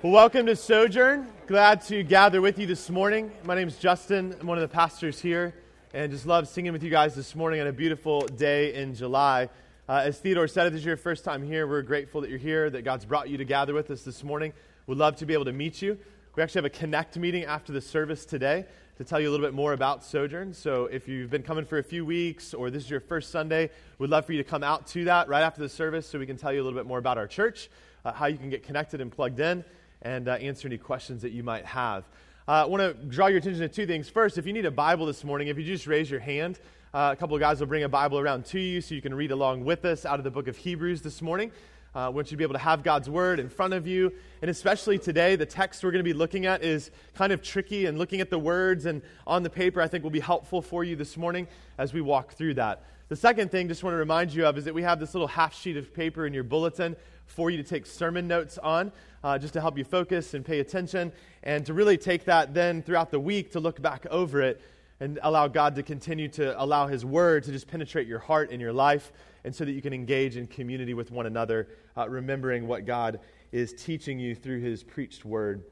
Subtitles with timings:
[0.00, 1.26] Well, welcome to Sojourn.
[1.48, 3.32] Glad to gather with you this morning.
[3.42, 4.32] My name is Justin.
[4.40, 5.56] I'm one of the pastors here,
[5.92, 9.48] and just love singing with you guys this morning on a beautiful day in July.
[9.88, 12.38] Uh, as Theodore said, if this is your first time here, we're grateful that you're
[12.38, 14.52] here, that God's brought you to gather with us this morning.
[14.86, 15.98] We'd love to be able to meet you.
[16.36, 18.66] We actually have a connect meeting after the service today
[18.98, 20.54] to tell you a little bit more about Sojourn.
[20.54, 23.68] So if you've been coming for a few weeks or this is your first Sunday,
[23.98, 26.26] we'd love for you to come out to that right after the service so we
[26.26, 27.68] can tell you a little bit more about our church,
[28.04, 29.64] uh, how you can get connected and plugged in
[30.02, 32.04] and uh, answer any questions that you might have.
[32.46, 34.08] Uh, I want to draw your attention to two things.
[34.08, 36.58] First, if you need a Bible this morning, if you just raise your hand,
[36.94, 39.14] uh, a couple of guys will bring a Bible around to you so you can
[39.14, 41.52] read along with us out of the book of Hebrews this morning.
[41.94, 44.12] Uh, I want you to be able to have God's Word in front of you.
[44.40, 47.86] And especially today, the text we're going to be looking at is kind of tricky,
[47.86, 50.84] and looking at the words and on the paper, I think will be helpful for
[50.84, 52.84] you this morning as we walk through that.
[53.08, 55.28] The second thing, just want to remind you of, is that we have this little
[55.28, 56.94] half sheet of paper in your bulletin
[57.28, 58.90] for you to take sermon notes on,
[59.22, 62.82] uh, just to help you focus and pay attention, and to really take that then
[62.82, 64.60] throughout the week to look back over it
[65.00, 68.60] and allow God to continue to allow His Word to just penetrate your heart and
[68.60, 69.12] your life,
[69.44, 73.20] and so that you can engage in community with one another, uh, remembering what God
[73.52, 75.62] is teaching you through His preached Word.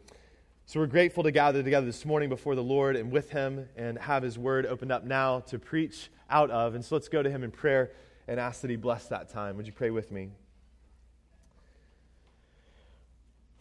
[0.66, 3.98] So we're grateful to gather together this morning before the Lord and with Him and
[3.98, 6.74] have His Word opened up now to preach out of.
[6.74, 7.92] And so let's go to Him in prayer
[8.28, 9.56] and ask that He bless that time.
[9.56, 10.30] Would you pray with me?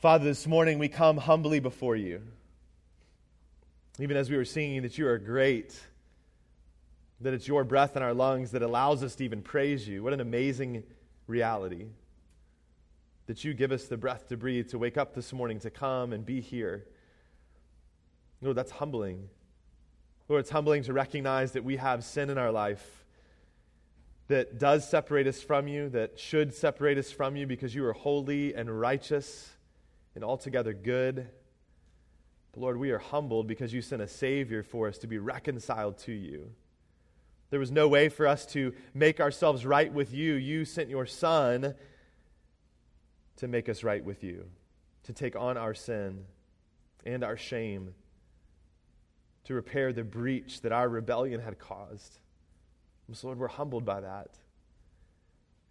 [0.06, 2.22] Father, this morning we come humbly before you.
[3.98, 5.76] Even as we were singing that you are great,
[7.22, 10.04] that it's your breath in our lungs that allows us to even praise you.
[10.04, 10.84] What an amazing
[11.26, 11.88] reality.
[13.26, 16.14] That you give us the breath to breathe, to wake up this morning, to come
[16.14, 16.86] and be here.
[18.44, 19.28] Lord, that's humbling.
[20.30, 23.06] Lord, it's humbling to recognize that we have sin in our life
[24.28, 27.94] that does separate us from you, that should separate us from you because you are
[27.94, 29.55] holy and righteous
[30.16, 31.28] and altogether good.
[32.54, 35.98] But Lord, we are humbled because you sent a Savior for us to be reconciled
[36.00, 36.52] to you.
[37.50, 40.34] There was no way for us to make ourselves right with you.
[40.34, 41.76] You sent your Son
[43.38, 44.46] to make us right with you,
[45.04, 46.26] to take on our sin
[47.06, 47.94] and our shame,
[49.44, 52.18] to repair the breach that our rebellion had caused.
[53.08, 54.40] And so, Lord, we're humbled by that.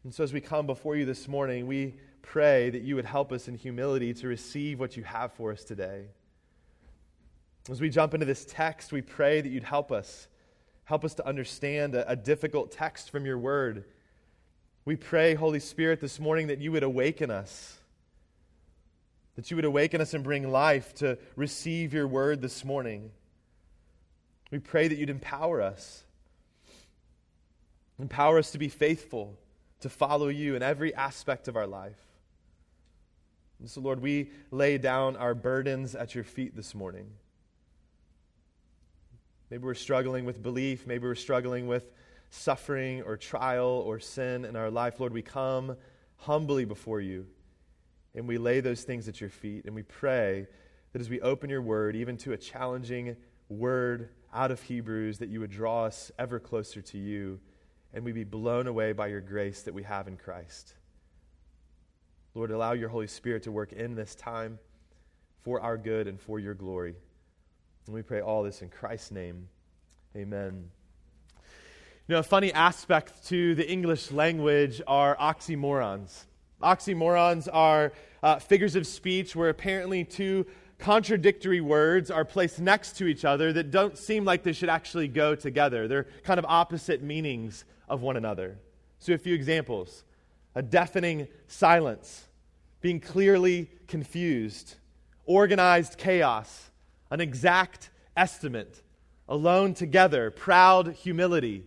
[0.04, 3.32] And so, as we come before you this morning, we pray that you would help
[3.32, 6.06] us in humility to receive what you have for us today.
[7.70, 10.28] As we jump into this text, we pray that you'd help us.
[10.84, 13.84] Help us to understand a, a, difficult text from your word.
[14.84, 17.78] We pray, Holy Spirit, this morning that you would awaken us,
[19.36, 23.10] that you would awaken us and bring life to receive your word this morning.
[24.50, 26.04] We pray that you'd empower us.
[27.98, 29.38] Empower us to be faithful,
[29.80, 32.03] to follow you in every aspect of our life.
[33.60, 37.10] And so, Lord, we lay down our burdens at your feet this morning.
[39.50, 40.86] Maybe we're struggling with belief.
[40.86, 41.90] Maybe we're struggling with
[42.30, 44.98] suffering or trial or sin in our life.
[44.98, 45.76] Lord, we come
[46.16, 47.26] humbly before you
[48.14, 49.64] and we lay those things at your feet.
[49.66, 50.46] And we pray
[50.92, 53.16] that as we open your word, even to a challenging
[53.48, 57.40] word out of Hebrews, that you would draw us ever closer to you
[57.92, 60.74] and we be blown away by your grace that we have in Christ.
[62.36, 64.58] Lord, allow your Holy Spirit to work in this time
[65.42, 66.96] for our good and for your glory.
[67.86, 69.48] And we pray all this in Christ's name.
[70.16, 70.68] Amen.
[72.08, 76.24] You know, a funny aspect to the English language are oxymorons.
[76.60, 80.44] Oxymorons are uh, figures of speech where apparently two
[80.78, 85.06] contradictory words are placed next to each other that don't seem like they should actually
[85.06, 85.86] go together.
[85.86, 88.58] They're kind of opposite meanings of one another.
[88.98, 90.02] So, a few examples
[90.54, 92.26] a deafening silence,
[92.80, 94.76] being clearly confused,
[95.26, 96.70] organized chaos,
[97.10, 98.82] an exact estimate,
[99.28, 101.64] alone together, proud humility.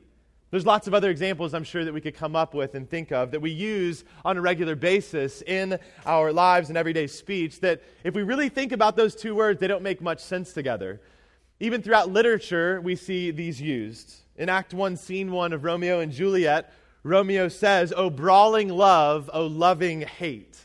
[0.49, 3.11] There's lots of other examples I'm sure that we could come up with and think
[3.11, 7.81] of that we use on a regular basis in our lives and everyday speech that
[8.05, 11.01] if we really think about those two words, they don't make much sense together.
[11.59, 14.15] Even throughout literature, we see these used.
[14.37, 16.71] In Act 1, Scene 1 of Romeo and Juliet,
[17.07, 20.57] Romeo says, Oh, brawling love, oh, loving hate.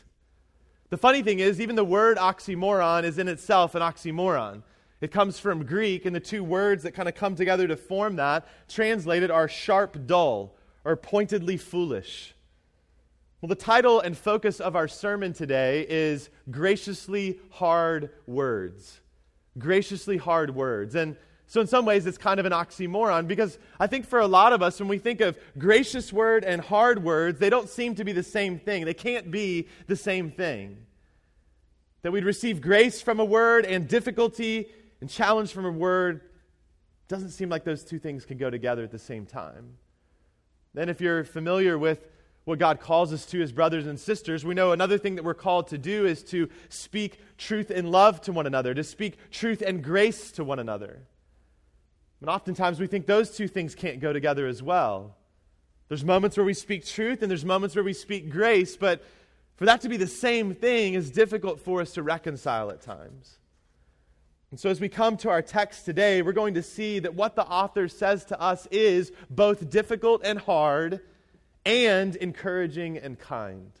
[0.89, 4.61] The funny thing is, even the word oxymoron is in itself an oxymoron.
[5.01, 8.17] It comes from Greek, and the two words that kind of come together to form
[8.17, 10.55] that, translated, are sharp, dull,
[10.85, 12.35] or pointedly foolish.
[13.41, 19.01] Well, the title and focus of our sermon today is Graciously Hard Words.
[19.57, 20.95] Graciously Hard Words.
[20.95, 21.17] And
[21.53, 24.53] so, in some ways, it's kind of an oxymoron because I think for a lot
[24.53, 28.03] of us, when we think of gracious word and hard words, they don't seem to
[28.03, 28.85] be the same thing.
[28.85, 30.87] They can't be the same thing.
[32.01, 34.67] That we'd receive grace from a word and difficulty
[34.99, 36.21] and challenge from a word.
[37.07, 39.77] Doesn't seem like those two things can go together at the same time.
[40.73, 42.03] Then, if you're familiar with
[42.45, 45.35] what God calls us to as brothers and sisters, we know another thing that we're
[45.35, 49.61] called to do is to speak truth and love to one another, to speak truth
[49.61, 51.03] and grace to one another.
[52.23, 55.17] And oftentimes we think those two things can't go together as well.
[55.89, 59.03] There's moments where we speak truth and there's moments where we speak grace, but
[59.57, 63.39] for that to be the same thing is difficult for us to reconcile at times.
[64.51, 67.35] And so, as we come to our text today, we're going to see that what
[67.35, 71.01] the author says to us is both difficult and hard,
[71.65, 73.73] and encouraging and kind.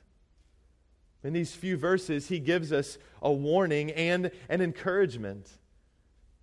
[1.23, 5.49] In these few verses, he gives us a warning and an encouragement.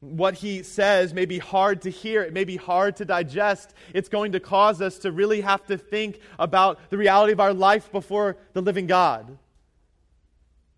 [0.01, 3.75] What he says may be hard to hear, it may be hard to digest.
[3.93, 7.53] It's going to cause us to really have to think about the reality of our
[7.53, 9.39] life before the living God.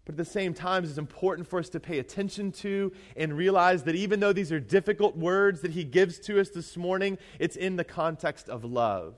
[0.05, 3.85] But at the same time, it's important for us to pay attention to and realize
[3.85, 7.55] that even though these are difficult words that he gives to us this morning, it's
[7.55, 9.15] in the context of love.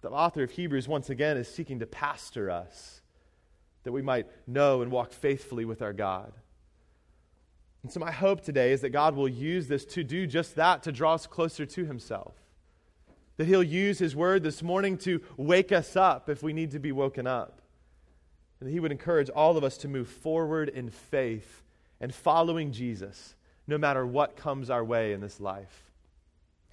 [0.00, 3.02] The author of Hebrews, once again, is seeking to pastor us
[3.82, 6.32] that we might know and walk faithfully with our God.
[7.88, 10.82] And so, my hope today is that God will use this to do just that,
[10.82, 12.34] to draw us closer to Himself.
[13.38, 16.78] That He'll use His word this morning to wake us up if we need to
[16.78, 17.62] be woken up.
[18.60, 21.62] And that He would encourage all of us to move forward in faith
[21.98, 23.34] and following Jesus,
[23.66, 25.90] no matter what comes our way in this life.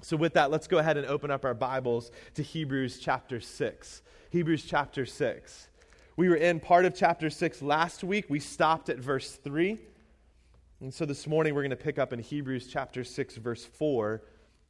[0.01, 4.01] So, with that, let's go ahead and open up our Bibles to Hebrews chapter 6.
[4.31, 5.69] Hebrews chapter 6.
[6.17, 8.25] We were in part of chapter 6 last week.
[8.27, 9.79] We stopped at verse 3.
[10.85, 14.21] And so this morning we're going to pick up in Hebrews chapter 6, verse 4,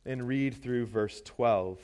[0.05, 1.77] and read through verse 12.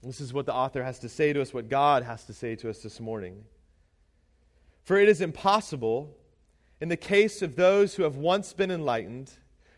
[0.00, 2.54] This is what the author has to say to us, what God has to say
[2.54, 3.42] to us this morning.
[4.84, 6.16] For it is impossible,
[6.80, 9.32] in the case of those who have once been enlightened,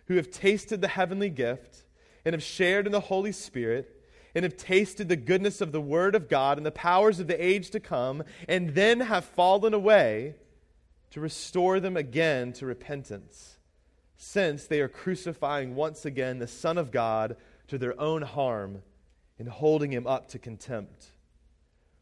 [0.08, 1.86] who have tasted the heavenly gift,
[2.26, 4.04] and have shared in the Holy Spirit,
[4.34, 7.42] and have tasted the goodness of the Word of God and the powers of the
[7.42, 10.34] age to come, and then have fallen away
[11.10, 13.58] to restore them again to repentance,
[14.16, 17.36] since they are crucifying once again the Son of God
[17.68, 18.82] to their own harm
[19.38, 21.06] and holding him up to contempt.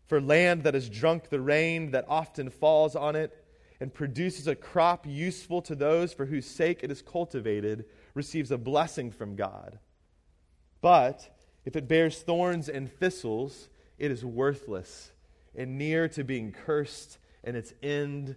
[0.07, 3.45] For land that has drunk the rain that often falls on it
[3.81, 8.59] and produces a crop useful to those for whose sake it is cultivated receives a
[8.59, 9.79] blessing from God.
[10.81, 11.35] But
[11.65, 13.69] if it bears thorns and thistles,
[13.99, 15.11] it is worthless
[15.57, 18.37] and near to being cursed, and its end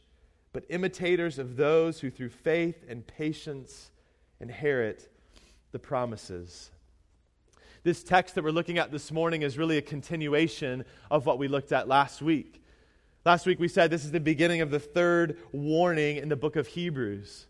[0.53, 3.91] but imitators of those who through faith and patience
[4.39, 5.09] inherit
[5.71, 6.71] the promises.
[7.83, 11.47] This text that we're looking at this morning is really a continuation of what we
[11.47, 12.63] looked at last week.
[13.25, 16.55] Last week we said this is the beginning of the third warning in the book
[16.55, 17.47] of Hebrews.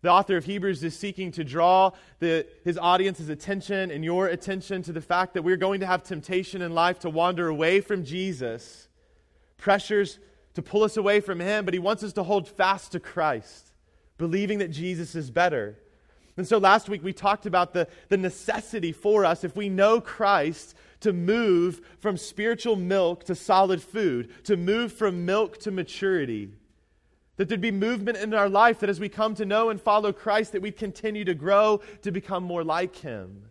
[0.00, 1.90] The author of Hebrews is seeking to draw
[2.20, 6.04] the, his audience's attention and your attention to the fact that we're going to have
[6.04, 8.88] temptation in life to wander away from Jesus.
[9.56, 10.20] Pressures
[10.58, 13.72] to pull us away from Him, but He wants us to hold fast to Christ,
[14.18, 15.78] believing that Jesus is better.
[16.36, 20.00] And so last week we talked about the, the necessity for us, if we know
[20.00, 26.50] Christ, to move from spiritual milk to solid food, to move from milk to maturity.
[27.36, 30.12] That there'd be movement in our life that as we come to know and follow
[30.12, 33.44] Christ, that we'd continue to grow to become more like Him.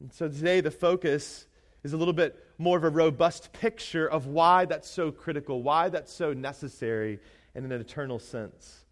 [0.00, 1.46] And so today the focus
[1.82, 5.88] is a little bit more of a robust picture of why that's so critical, why
[5.88, 7.18] that's so necessary
[7.54, 8.84] in an eternal sense.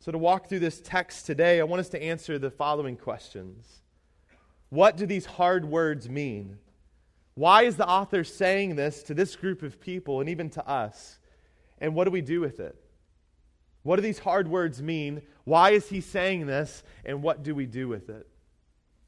[0.00, 3.82] So, to walk through this text today, I want us to answer the following questions
[4.68, 6.58] What do these hard words mean?
[7.34, 11.18] Why is the author saying this to this group of people and even to us?
[11.78, 12.76] And what do we do with it?
[13.82, 15.22] What do these hard words mean?
[15.44, 16.82] Why is he saying this?
[17.04, 18.28] And what do we do with it?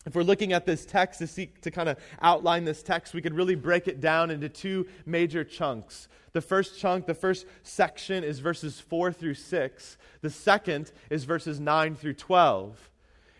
[0.06, 3.22] If we're looking at this text to seek to kind of outline this text, we
[3.22, 6.08] could really break it down into two major chunks.
[6.32, 9.96] The first chunk, the first section is verses 4 through 6.
[10.20, 12.90] The second is verses 9 through 12.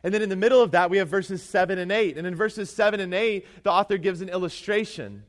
[0.04, 2.16] And then in the middle of that, we have verses 7 and 8.
[2.16, 5.25] And in verses 7 and 8, the author gives an illustration.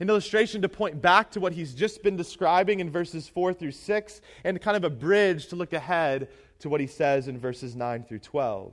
[0.00, 3.72] an illustration to point back to what he's just been describing in verses 4 through
[3.72, 6.28] 6, and kind of a bridge to look ahead
[6.60, 8.72] to what he says in verses 9 through 12.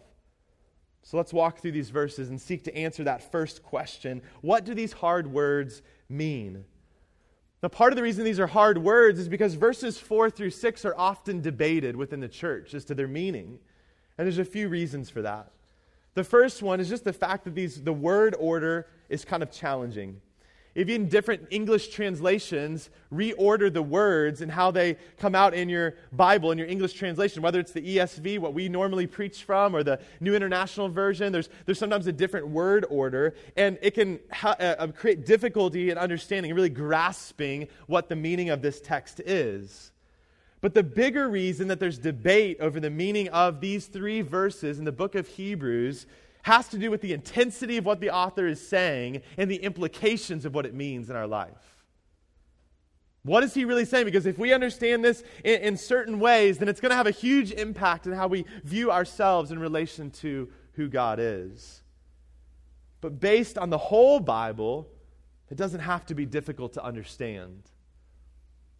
[1.08, 4.74] So let's walk through these verses and seek to answer that first question What do
[4.74, 6.66] these hard words mean?
[7.64, 10.84] Now, part of the reason these are hard words is because verses 4 through 6
[10.84, 13.58] are often debated within the church as to their meaning.
[14.18, 15.54] And there's a few reasons for that.
[16.14, 19.50] The first one is just the fact that these, the word order is kind of
[19.50, 20.20] challenging.
[20.78, 26.52] Even different English translations reorder the words and how they come out in your Bible,
[26.52, 30.00] in your English translation, whether it's the ESV, what we normally preach from, or the
[30.20, 31.34] New International Version.
[31.34, 35.90] There's, there's sometimes a different word order, and it can ha- uh, uh create difficulty
[35.90, 39.92] in understanding, and really grasping what the meaning of this text is.
[40.62, 44.86] But the bigger reason that there's debate over the meaning of these three verses in
[44.86, 46.06] the book of Hebrews
[46.48, 50.46] has to do with the intensity of what the author is saying and the implications
[50.46, 51.76] of what it means in our life.
[53.24, 54.06] What is he really saying?
[54.06, 57.12] Because if we understand this in, in certain ways, then it's going to have a
[57.12, 61.84] huge impact on how we view ourselves in relation to who God is.
[63.02, 64.88] But based on the whole Bible,
[65.50, 67.64] it doesn't have to be difficult to understand.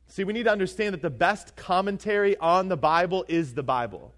[0.08, 4.14] See, we need to understand that the best commentary on the Bible is the Bible.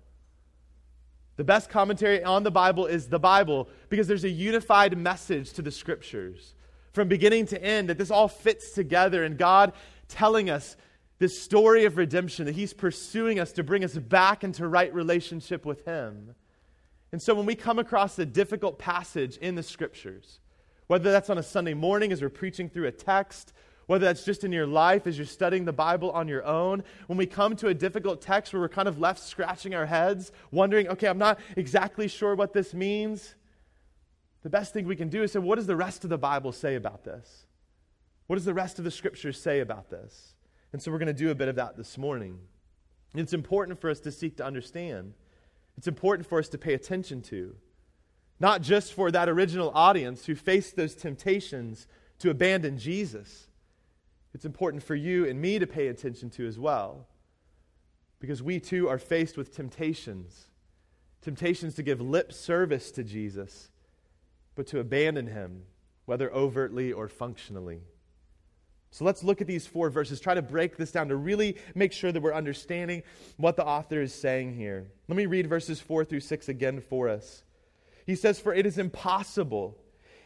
[1.39, 5.61] The best commentary on the Bible is the Bible because there's a unified message to
[5.61, 6.53] the scriptures
[6.91, 9.71] from beginning to end that this all fits together and God
[10.09, 10.75] telling us
[11.17, 15.65] this story of redemption that He's pursuing us to bring us back into right relationship
[15.65, 16.35] with Him.
[17.13, 20.41] And so when we come across a difficult passage in the scriptures,
[20.87, 23.53] whether that's on a Sunday morning as we're preaching through a text,
[23.89, 27.17] whether that's just in your life as you're studying the Bible on your own, when
[27.17, 30.87] we come to a difficult text where we're kind of left scratching our heads, wondering,
[30.89, 33.33] okay, I'm not exactly sure what this means,
[34.43, 36.51] the best thing we can do is say, what does the rest of the Bible
[36.51, 37.47] say about this?
[38.27, 40.35] What does the rest of the scriptures say about this?
[40.71, 42.37] And so we're going to do a bit of that this morning.
[43.15, 45.15] It's important for us to seek to understand.
[45.79, 47.55] It's important for us to pay attention to.
[48.39, 51.87] Not just for that original audience who faced those temptations
[52.19, 53.48] to abandon Jesus,
[54.33, 57.07] it's important for you and me to pay attention to as well.
[58.19, 60.49] Because we too are faced with temptations
[61.21, 63.69] temptations to give lip service to Jesus,
[64.55, 65.63] but to abandon him,
[66.05, 67.81] whether overtly or functionally.
[68.91, 71.93] So let's look at these four verses, try to break this down to really make
[71.93, 73.03] sure that we're understanding
[73.37, 74.87] what the author is saying here.
[75.07, 77.43] Let me read verses 4 through 6 again for us.
[78.07, 79.77] He says, For it is impossible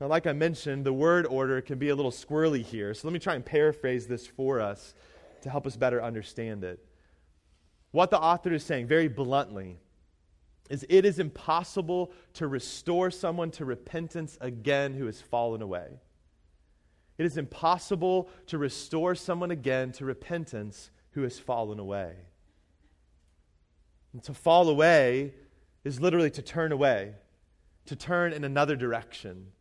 [0.00, 2.92] Now, like I mentioned, the word order can be a little squirrely here.
[2.92, 4.94] So let me try and paraphrase this for us
[5.42, 6.84] to help us better understand it.
[7.92, 9.78] What the author is saying, very bluntly,
[10.68, 16.00] is it is impossible to restore someone to repentance again who has fallen away.
[17.16, 22.12] It is impossible to restore someone again to repentance who has fallen away.
[24.12, 25.32] And to fall away
[25.84, 27.14] is literally to turn away,
[27.86, 29.52] to turn in another direction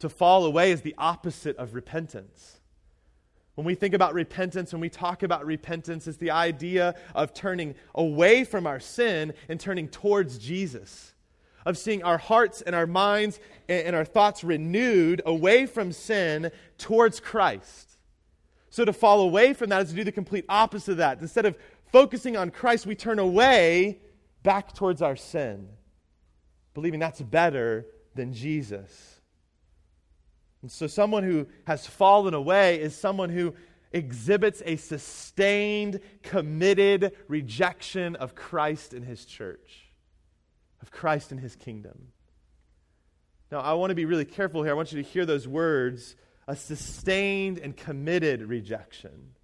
[0.00, 2.60] to fall away is the opposite of repentance.
[3.54, 7.74] When we think about repentance, when we talk about repentance, it's the idea of turning
[7.94, 11.14] away from our sin and turning towards Jesus,
[11.64, 17.18] of seeing our hearts and our minds and our thoughts renewed away from sin towards
[17.18, 17.96] Christ.
[18.68, 21.22] So to fall away from that is to do the complete opposite of that.
[21.22, 21.56] Instead of
[21.90, 24.00] focusing on Christ, we turn away
[24.42, 25.66] back towards our sin,
[26.74, 29.22] believing that's better than Jesus.
[30.66, 33.54] And so, someone who has fallen away is someone who
[33.92, 39.92] exhibits a sustained, committed rejection of Christ and his church,
[40.82, 42.08] of Christ and his kingdom.
[43.52, 44.72] Now, I want to be really careful here.
[44.72, 46.16] I want you to hear those words
[46.48, 49.34] a sustained and committed rejection.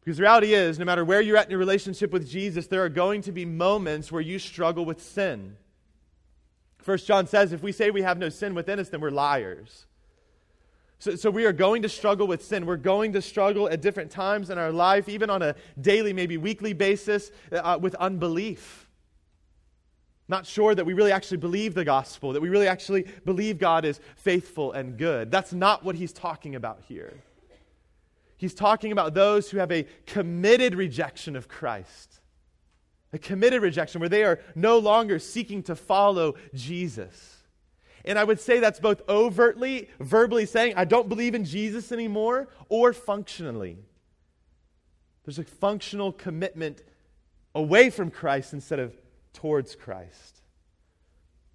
[0.00, 2.82] Because the reality is, no matter where you're at in your relationship with Jesus, there
[2.82, 5.58] are going to be moments where you struggle with sin.
[6.84, 9.86] First John says, if we say we have no sin within us, then we're liars.
[10.98, 12.66] So, so we are going to struggle with sin.
[12.66, 16.36] We're going to struggle at different times in our life, even on a daily, maybe
[16.36, 18.86] weekly basis, uh, with unbelief.
[20.28, 23.86] Not sure that we really actually believe the gospel, that we really actually believe God
[23.86, 25.30] is faithful and good.
[25.30, 27.14] That's not what he's talking about here.
[28.36, 32.20] he's talking about those who have a committed rejection of Christ.
[33.14, 37.36] A committed rejection where they are no longer seeking to follow Jesus.
[38.04, 42.48] And I would say that's both overtly, verbally saying, I don't believe in Jesus anymore,
[42.68, 43.78] or functionally.
[45.24, 46.82] There's a functional commitment
[47.54, 48.94] away from Christ instead of
[49.32, 50.40] towards Christ.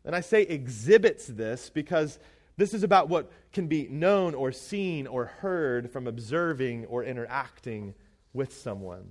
[0.05, 2.19] And I say exhibits this because
[2.55, 7.95] this is about what can be known or seen or heard from observing or interacting
[8.33, 9.09] with someone.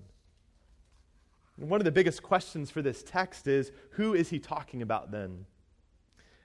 [1.59, 5.45] One of the biggest questions for this text is who is he talking about then?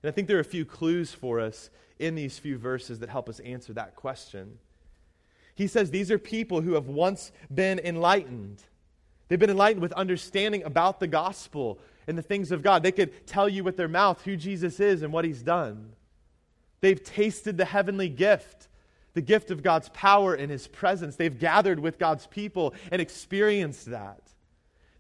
[0.01, 3.09] And I think there are a few clues for us in these few verses that
[3.09, 4.57] help us answer that question.
[5.55, 8.63] He says these are people who have once been enlightened.
[9.27, 12.81] They've been enlightened with understanding about the gospel and the things of God.
[12.81, 15.93] They could tell you with their mouth who Jesus is and what he's done.
[16.81, 18.67] They've tasted the heavenly gift,
[19.13, 21.15] the gift of God's power and his presence.
[21.15, 24.22] They've gathered with God's people and experienced that.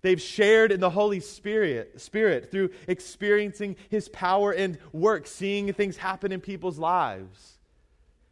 [0.03, 5.95] They've shared in the Holy Spirit, Spirit through experiencing his power and work, seeing things
[5.95, 7.57] happen in people's lives.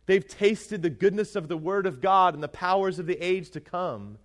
[0.06, 3.52] They've tasted the goodness of the Word of God and the powers of the age
[3.52, 4.18] to come.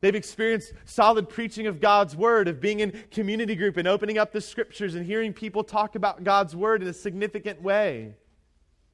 [0.00, 4.30] They've experienced solid preaching of God's Word, of being in community group and opening up
[4.30, 8.14] the Scriptures and hearing people talk about God's Word in a significant way.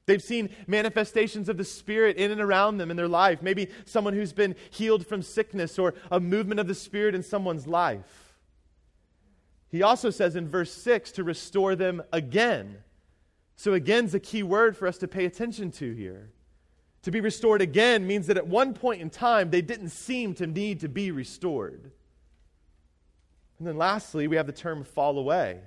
[0.07, 3.41] They've seen manifestations of the Spirit in and around them in their life.
[3.41, 7.67] Maybe someone who's been healed from sickness or a movement of the Spirit in someone's
[7.67, 8.35] life.
[9.69, 12.77] He also says in verse 6 to restore them again.
[13.57, 16.31] So, again is a key word for us to pay attention to here.
[17.01, 20.47] To be restored again means that at one point in time, they didn't seem to
[20.47, 21.91] need to be restored.
[23.59, 25.59] And then lastly, we have the term fall away.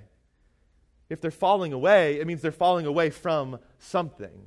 [1.11, 4.45] If they're falling away, it means they're falling away from something.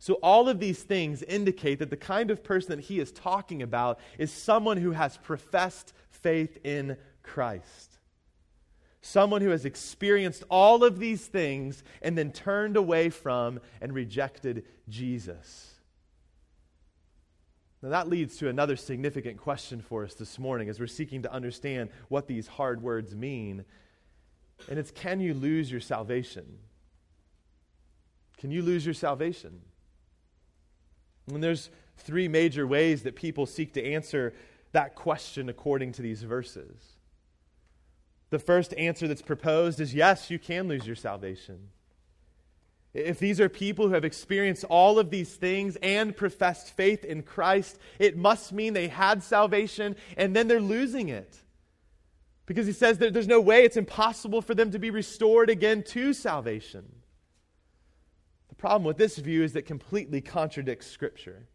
[0.00, 3.62] So, all of these things indicate that the kind of person that he is talking
[3.62, 7.98] about is someone who has professed faith in Christ.
[9.00, 14.64] Someone who has experienced all of these things and then turned away from and rejected
[14.88, 15.72] Jesus.
[17.80, 21.32] Now, that leads to another significant question for us this morning as we're seeking to
[21.32, 23.64] understand what these hard words mean.
[24.68, 26.58] And it's can you lose your salvation?
[28.38, 29.60] Can you lose your salvation?
[31.32, 34.34] And there's three major ways that people seek to answer
[34.72, 36.96] that question according to these verses.
[38.30, 41.68] The first answer that's proposed is yes, you can lose your salvation.
[42.94, 47.22] If these are people who have experienced all of these things and professed faith in
[47.22, 51.38] Christ, it must mean they had salvation and then they're losing it.
[52.52, 55.82] Because he says that there's no way, it's impossible for them to be restored again
[55.84, 56.84] to salvation.
[58.50, 61.46] The problem with this view is that completely contradicts Scripture.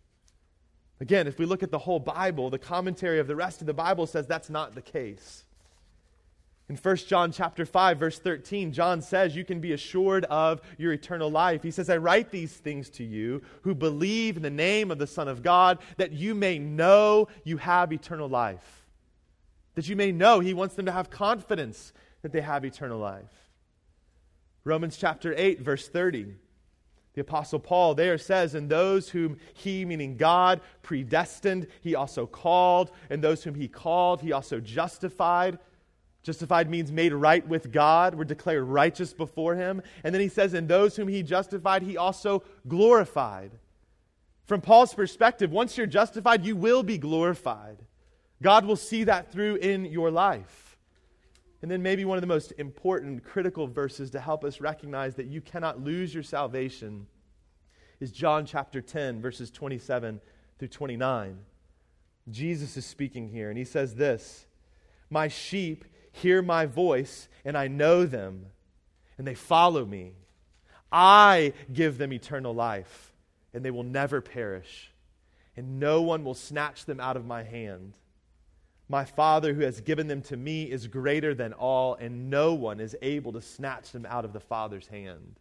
[1.00, 3.76] Again, if we look at the whole Bible, the commentary of the rest of the
[3.76, 5.46] Bible says that's not the case.
[6.68, 10.94] In 1 John chapter 5 verse 13, John says you can be assured of your
[10.94, 11.62] eternal life.
[11.62, 15.06] He says, "I write these things to you who believe in the name of the
[15.06, 18.87] Son of God that you may know you have eternal life."
[19.78, 23.52] That you may know he wants them to have confidence that they have eternal life.
[24.64, 26.34] Romans chapter 8 verse 30.
[27.14, 32.90] The Apostle Paul there says, And those whom he, meaning God, predestined, he also called.
[33.12, 35.60] And those whom he called, he also justified.
[36.24, 38.16] Justified means made right with God.
[38.16, 39.84] We're declared righteous before Him.
[40.04, 43.52] And then he says, And those whom He justified, He also glorified.
[44.46, 47.78] From Paul's perspective, once you're justified, you will be glorified.
[48.42, 50.78] God will see that through in your life.
[51.62, 55.26] And then, maybe one of the most important, critical verses to help us recognize that
[55.26, 57.08] you cannot lose your salvation
[58.00, 60.22] is John chapter 10, verses 27
[60.60, 61.40] through 29.
[62.30, 64.46] Jesus is speaking here, and he says this
[65.10, 68.48] My sheep hear my voice, and I know them,
[69.18, 70.14] and they follow me.
[70.92, 73.14] I give them eternal life,
[73.54, 74.92] and they will never perish,
[75.56, 77.98] and no one will snatch them out of my hand.
[78.90, 82.80] My Father, who has given them to me, is greater than all, and no one
[82.80, 85.40] is able to snatch them out of the Father's hand.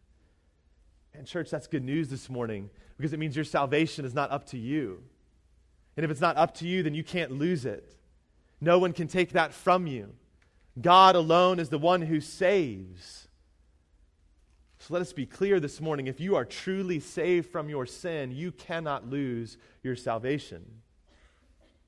[1.14, 4.46] And, church, that's good news this morning because it means your salvation is not up
[4.46, 5.02] to you.
[5.96, 7.96] And if it's not up to you, then you can't lose it.
[8.60, 10.12] No one can take that from you.
[10.80, 13.28] God alone is the one who saves.
[14.78, 18.30] So let us be clear this morning if you are truly saved from your sin,
[18.30, 20.64] you cannot lose your salvation.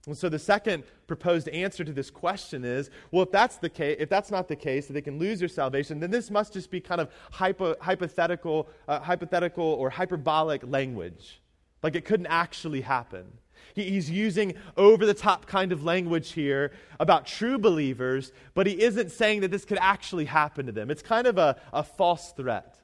[0.06, 3.96] And so the second proposed answer to this question is, well, if that's the case,
[3.98, 6.70] if that's not the case, that they can lose their salvation, then this must just
[6.70, 11.42] be kind of hypo, hypothetical, uh, hypothetical or hyperbolic language.
[11.82, 13.26] Like it couldn't actually happen.
[13.74, 19.10] he's using over the top kind of language here about true believers, but he isn't
[19.10, 20.90] saying that this could actually happen to them.
[20.90, 22.78] It's kind of a, a false threat.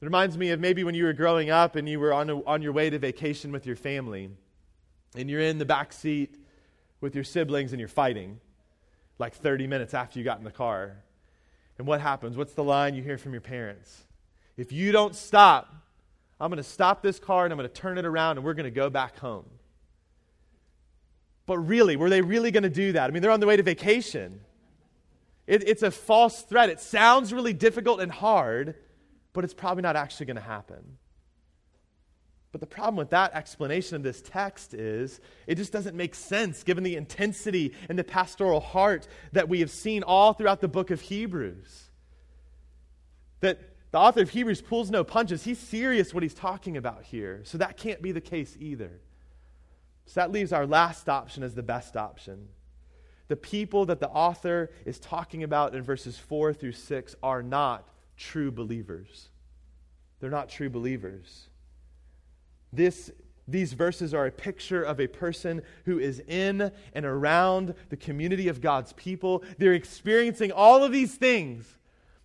[0.00, 2.44] It reminds me of maybe when you were growing up and you were on, a,
[2.44, 4.30] on your way to vacation with your family,
[5.14, 6.36] and you're in the back seat
[7.00, 8.40] with your siblings and you're fighting
[9.18, 10.96] like 30 minutes after you got in the car.
[11.78, 12.36] And what happens?
[12.36, 14.04] What's the line you hear from your parents?
[14.56, 15.74] If you don't stop,
[16.40, 18.54] I'm going to stop this car and I'm going to turn it around and we're
[18.54, 19.46] going to go back home.
[21.46, 23.08] But really, were they really going to do that?
[23.08, 24.40] I mean, they're on the way to vacation.
[25.46, 26.70] It, it's a false threat.
[26.70, 28.76] It sounds really difficult and hard,
[29.32, 30.96] but it's probably not actually going to happen.
[32.54, 36.62] But the problem with that explanation of this text is it just doesn't make sense
[36.62, 40.92] given the intensity and the pastoral heart that we have seen all throughout the book
[40.92, 41.90] of Hebrews.
[43.40, 43.58] That
[43.90, 45.42] the author of Hebrews pulls no punches.
[45.42, 47.40] He's serious what he's talking about here.
[47.42, 49.00] So that can't be the case either.
[50.06, 52.50] So that leaves our last option as the best option.
[53.26, 57.88] The people that the author is talking about in verses 4 through 6 are not
[58.16, 59.30] true believers.
[60.20, 61.48] They're not true believers.
[62.74, 63.10] This,
[63.46, 68.48] these verses are a picture of a person who is in and around the community
[68.48, 69.42] of God's people.
[69.58, 71.78] They're experiencing all of these things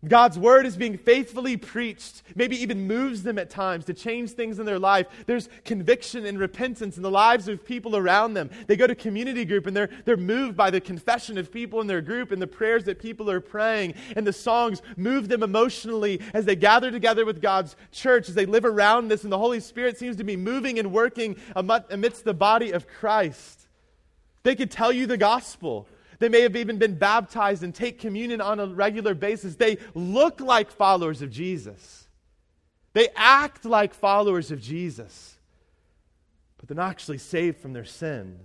[0.07, 4.57] God's word is being faithfully preached, maybe even moves them at times to change things
[4.57, 5.07] in their life.
[5.25, 8.49] There's conviction and repentance in the lives of people around them.
[8.67, 11.88] They go to community group and they're, they're moved by the confession of people in
[11.88, 13.93] their group and the prayers that people are praying.
[14.15, 18.45] And the songs move them emotionally as they gather together with God's church, as they
[18.45, 19.23] live around this.
[19.23, 23.67] And the Holy Spirit seems to be moving and working amidst the body of Christ.
[24.43, 25.88] They could tell you the gospel.
[26.19, 29.55] They may have even been baptized and take communion on a regular basis.
[29.55, 32.08] They look like followers of Jesus.
[32.93, 35.38] They act like followers of Jesus.
[36.58, 38.38] But they're not actually saved from their sin.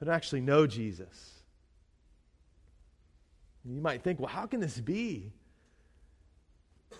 [0.00, 1.30] They don't actually know Jesus.
[3.64, 5.30] You might think, well, how can this be?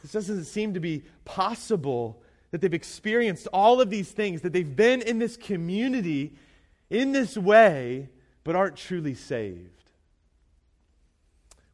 [0.03, 4.77] This doesn't seem to be possible that they've experienced all of these things, that they've
[4.77, 6.37] been in this community
[6.91, 8.09] in this way,
[8.45, 9.83] but aren't truly saved.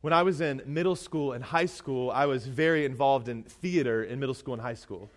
[0.00, 4.04] When I was in middle school and high school, I was very involved in theater
[4.04, 5.10] in middle school and high school.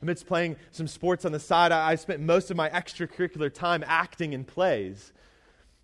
[0.00, 4.32] Amidst playing some sports on the side, I spent most of my extracurricular time acting
[4.32, 5.12] in plays.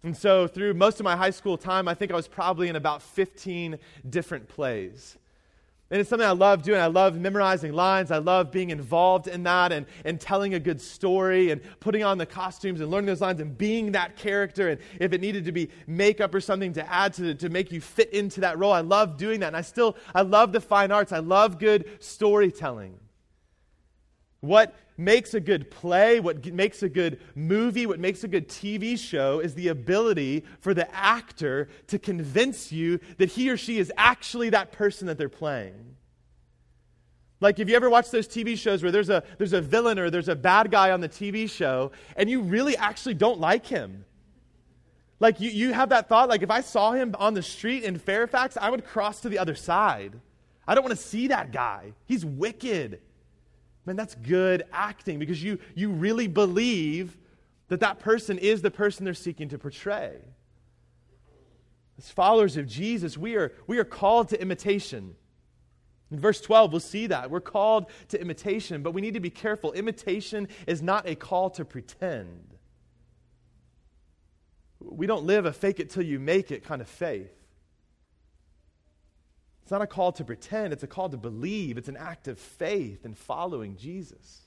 [0.04, 2.76] And so, through most of my high school time, I think I was probably in
[2.76, 5.16] about 15 different plays.
[5.94, 6.80] And it's something I love doing.
[6.80, 8.10] I love memorizing lines.
[8.10, 12.18] I love being involved in that and, and telling a good story and putting on
[12.18, 14.70] the costumes and learning those lines and being that character.
[14.70, 17.80] And if it needed to be makeup or something to add to, to make you
[17.80, 19.46] fit into that role, I love doing that.
[19.46, 21.12] And I still, I love the fine arts.
[21.12, 22.98] I love good storytelling.
[24.40, 28.98] What makes a good play, what makes a good movie, what makes a good TV
[28.98, 33.92] show is the ability for the actor to convince you that he or she is
[33.96, 35.96] actually that person that they're playing.
[37.40, 40.08] Like if you ever watch those TV shows where there's a there's a villain or
[40.08, 44.04] there's a bad guy on the TV show and you really actually don't like him.
[45.20, 47.98] Like you, you have that thought, like if I saw him on the street in
[47.98, 50.20] Fairfax, I would cross to the other side.
[50.66, 51.92] I don't want to see that guy.
[52.06, 53.00] He's wicked.
[53.86, 57.16] Man, that's good acting because you, you really believe
[57.68, 60.16] that that person is the person they're seeking to portray.
[61.98, 65.14] As followers of Jesus, we are, we are called to imitation.
[66.10, 67.30] In verse 12, we'll see that.
[67.30, 69.72] We're called to imitation, but we need to be careful.
[69.72, 72.54] Imitation is not a call to pretend.
[74.80, 77.32] We don't live a fake it till you make it kind of faith.
[79.64, 81.78] It's not a call to pretend, it's a call to believe.
[81.78, 84.42] It's an act of faith in following Jesus.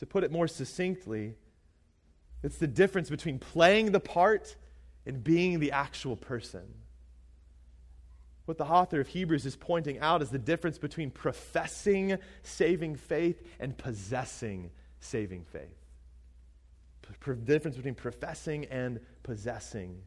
[0.00, 1.34] To put it more succinctly,
[2.42, 4.54] it's the difference between playing the part
[5.06, 6.74] and being the actual person.
[8.44, 13.42] What the author of Hebrews is pointing out is the difference between professing saving faith
[13.58, 15.86] and possessing saving faith.
[17.24, 20.02] The difference between professing and possessing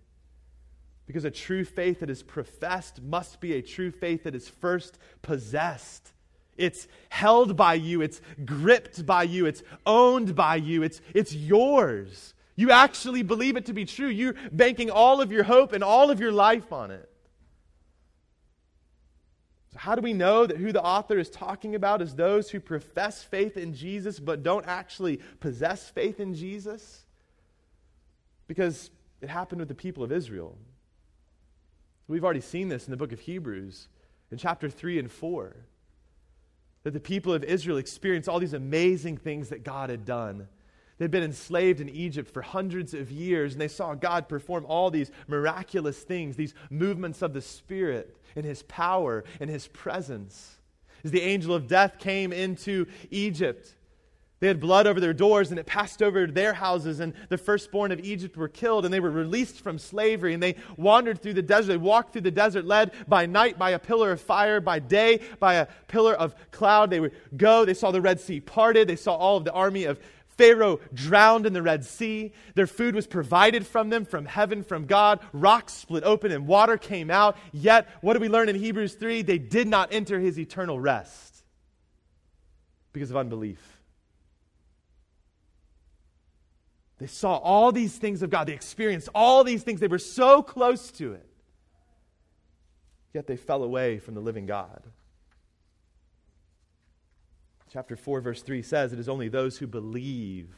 [1.11, 4.97] because a true faith that is professed must be a true faith that is first
[5.21, 6.13] possessed.
[6.55, 12.33] It's held by you, it's gripped by you, it's owned by you, it's, it's yours.
[12.55, 14.07] You actually believe it to be true.
[14.07, 17.11] You're banking all of your hope and all of your life on it.
[19.73, 22.61] So, how do we know that who the author is talking about is those who
[22.61, 27.05] profess faith in Jesus but don't actually possess faith in Jesus?
[28.47, 30.57] Because it happened with the people of Israel.
[32.11, 33.87] We've already seen this in the book of Hebrews
[34.31, 35.55] in chapter 3 and 4.
[36.83, 40.49] That the people of Israel experienced all these amazing things that God had done.
[40.97, 44.91] They'd been enslaved in Egypt for hundreds of years, and they saw God perform all
[44.91, 50.57] these miraculous things, these movements of the Spirit in His power and His presence.
[51.05, 53.73] As the angel of death came into Egypt,
[54.41, 57.91] they had blood over their doors, and it passed over their houses, and the firstborn
[57.91, 61.43] of Egypt were killed, and they were released from slavery, and they wandered through the
[61.43, 61.67] desert.
[61.73, 65.21] They walked through the desert, led by night by a pillar of fire, by day
[65.39, 66.89] by a pillar of cloud.
[66.89, 69.83] They would go, they saw the Red Sea parted, they saw all of the army
[69.83, 72.33] of Pharaoh drowned in the Red Sea.
[72.55, 75.19] Their food was provided from them, from heaven, from God.
[75.33, 77.37] Rocks split open and water came out.
[77.51, 79.21] Yet, what do we learn in Hebrews 3?
[79.21, 81.43] They did not enter his eternal rest
[82.91, 83.70] because of unbelief.
[87.01, 88.45] They saw all these things of God.
[88.45, 89.79] They experienced all these things.
[89.79, 91.25] They were so close to it.
[93.11, 94.83] Yet they fell away from the living God.
[97.73, 100.49] Chapter 4, verse 3 says, It is only those who believe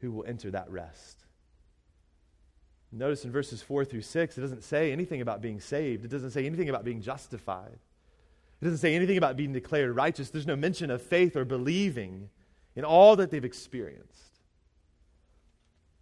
[0.00, 1.24] who will enter that rest.
[2.92, 6.04] Notice in verses 4 through 6, it doesn't say anything about being saved.
[6.04, 7.78] It doesn't say anything about being justified.
[8.60, 10.28] It doesn't say anything about being declared righteous.
[10.28, 12.28] There's no mention of faith or believing
[12.76, 14.27] in all that they've experienced.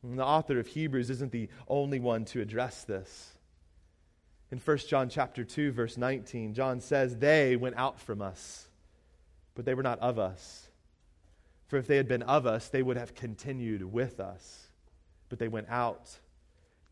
[0.02, 3.32] And the author of Hebrews isn't the only one to address this.
[4.50, 8.68] In 1 John chapter 2 verse 19, John says, "They went out from us,
[9.54, 10.70] but they were not of us.
[11.66, 14.68] For if they had been of us, they would have continued with us.
[15.28, 16.20] But they went out,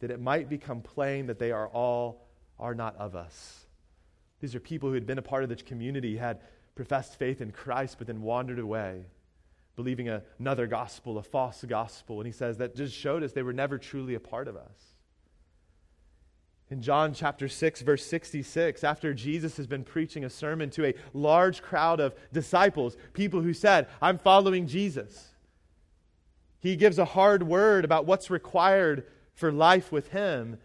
[0.00, 2.26] that it might become plain that they are all
[2.58, 3.66] are not of us.
[4.40, 6.40] These are people who had been a part of the community, had
[6.74, 9.06] professed faith in Christ, but then wandered away,
[9.76, 12.20] believing another gospel, a false gospel.
[12.20, 14.94] And he says that just showed us they were never truly a part of us.
[16.70, 20.94] In John chapter 6, verse 66, after Jesus has been preaching a sermon to a
[21.12, 25.28] large crowd of disciples, people who said, I'm following Jesus,
[26.60, 30.58] he gives a hard word about what's required for life with him.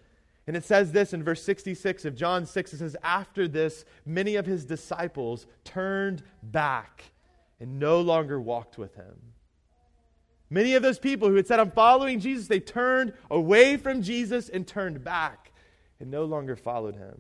[0.48, 4.36] And it says this in verse 66 of John 6 it says, After this, many
[4.36, 7.12] of his disciples turned back
[7.60, 9.16] and no longer walked with him.
[10.50, 14.50] Many of those people who had said, I'm following Jesus, they turned away from Jesus
[14.50, 15.52] and turned back
[16.00, 17.20] and no longer followed him.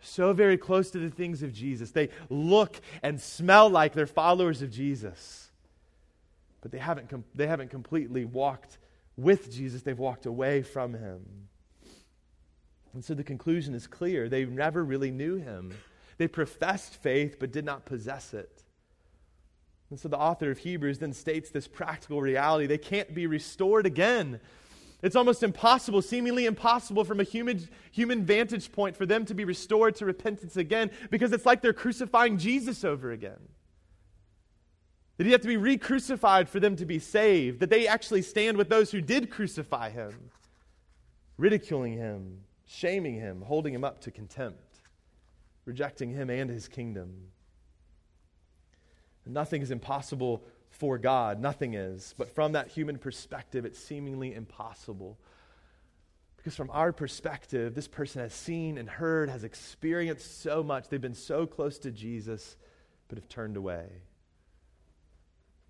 [0.00, 1.90] So very close to the things of Jesus.
[1.90, 5.50] They look and smell like they're followers of Jesus.
[6.60, 8.78] But they haven't, com- they haven't completely walked
[9.16, 11.24] with Jesus, they've walked away from him.
[12.94, 14.28] And so the conclusion is clear.
[14.28, 15.72] They never really knew him.
[16.18, 18.63] They professed faith but did not possess it.
[19.90, 22.66] And so the author of Hebrews then states this practical reality.
[22.66, 24.40] They can't be restored again
[25.04, 29.44] it's almost impossible, seemingly impossible from a human, human vantage point for them to be
[29.44, 33.38] restored to repentance again because it's like they're crucifying Jesus over again.
[35.18, 37.60] That he have to be re crucified for them to be saved.
[37.60, 40.30] That they actually stand with those who did crucify him,
[41.36, 44.80] ridiculing him, shaming him, holding him up to contempt,
[45.66, 47.26] rejecting him and his kingdom.
[49.26, 51.40] Nothing is impossible for God.
[51.40, 52.14] Nothing is.
[52.18, 55.18] But from that human perspective, it's seemingly impossible.
[56.36, 60.88] Because from our perspective, this person has seen and heard, has experienced so much.
[60.88, 62.56] They've been so close to Jesus,
[63.08, 63.86] but have turned away.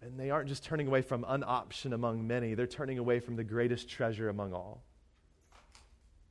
[0.02, 3.36] And they aren't just turning away from an option among many, they're turning away from
[3.36, 4.82] the greatest treasure among all.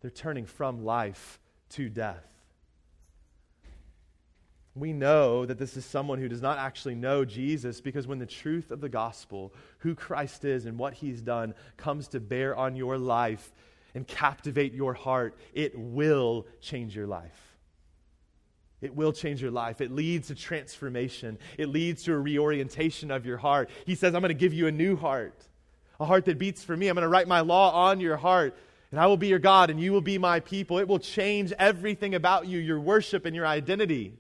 [0.02, 2.33] They're turning from life to death.
[4.76, 8.26] We know that this is someone who does not actually know Jesus because when the
[8.26, 12.76] truth of the gospel, who Christ is and what he's done, comes to bear on
[12.76, 13.52] your life
[13.94, 17.40] and captivate your heart, it will change your life.
[18.82, 19.80] It will change your life.
[19.80, 21.38] It leads to transformation.
[21.58, 23.70] It leads to a reorientation of your heart.
[23.86, 25.40] He says, I'm going to give you a new heart,
[26.00, 26.88] a heart that beats for me.
[26.88, 28.58] I'm going to write my law on your heart,
[28.92, 30.80] and I will be your God, and you will be my people.
[30.80, 34.18] It will change everything about you, your worship and your identity.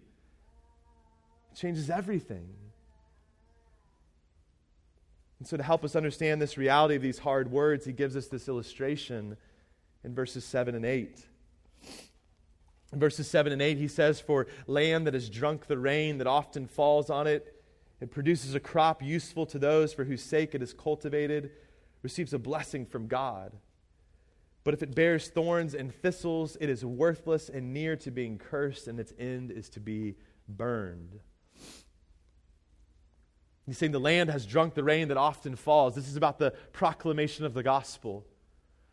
[1.53, 2.47] It changes everything.
[5.37, 8.27] And so, to help us understand this reality of these hard words, he gives us
[8.27, 9.37] this illustration
[10.03, 11.27] in verses 7 and 8.
[12.91, 16.27] In verses 7 and 8, he says, For land that has drunk the rain that
[16.27, 17.61] often falls on it,
[18.01, 21.51] it produces a crop useful to those for whose sake it is cultivated,
[22.01, 23.51] receives a blessing from God.
[24.63, 28.87] But if it bears thorns and thistles, it is worthless and near to being cursed,
[28.87, 30.15] and its end is to be
[30.47, 31.19] burned.
[33.65, 35.95] He's saying the land has drunk the rain that often falls.
[35.95, 38.25] This is about the proclamation of the gospel,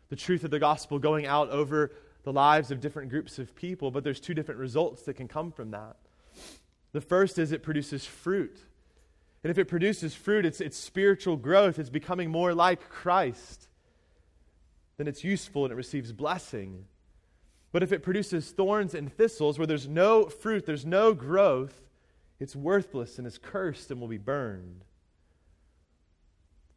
[0.09, 1.91] the truth of the gospel going out over
[2.23, 5.51] the lives of different groups of people, but there's two different results that can come
[5.51, 5.97] from that.
[6.93, 8.57] The first is it produces fruit.
[9.43, 13.69] And if it produces fruit, it's, it's spiritual growth, it's becoming more like Christ.
[14.99, 16.85] Then it's useful and it receives blessing.
[17.73, 21.81] But if it produces thorns and thistles where there's no fruit, there's no growth,
[22.41, 24.83] it's worthless and is cursed and will be burned.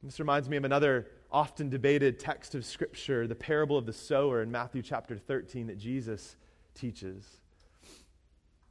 [0.03, 4.41] This reminds me of another often debated text of Scripture, the parable of the sower
[4.41, 6.35] in Matthew chapter 13 that Jesus
[6.75, 7.25] teaches.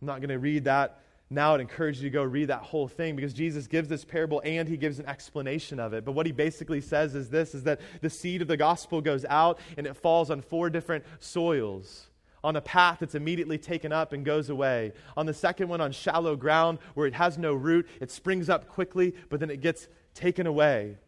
[0.00, 1.00] I'm not going to read that
[1.30, 1.54] now.
[1.54, 4.68] I'd encourage you to go read that whole thing because Jesus gives this parable and
[4.68, 6.04] he gives an explanation of it.
[6.04, 9.24] But what he basically says is this is that the seed of the gospel goes
[9.24, 12.10] out and it falls on four different soils
[12.44, 14.92] on a path that's immediately taken up and goes away.
[15.16, 18.68] On the second one, on shallow ground where it has no root, it springs up
[18.68, 20.98] quickly, but then it gets taken away.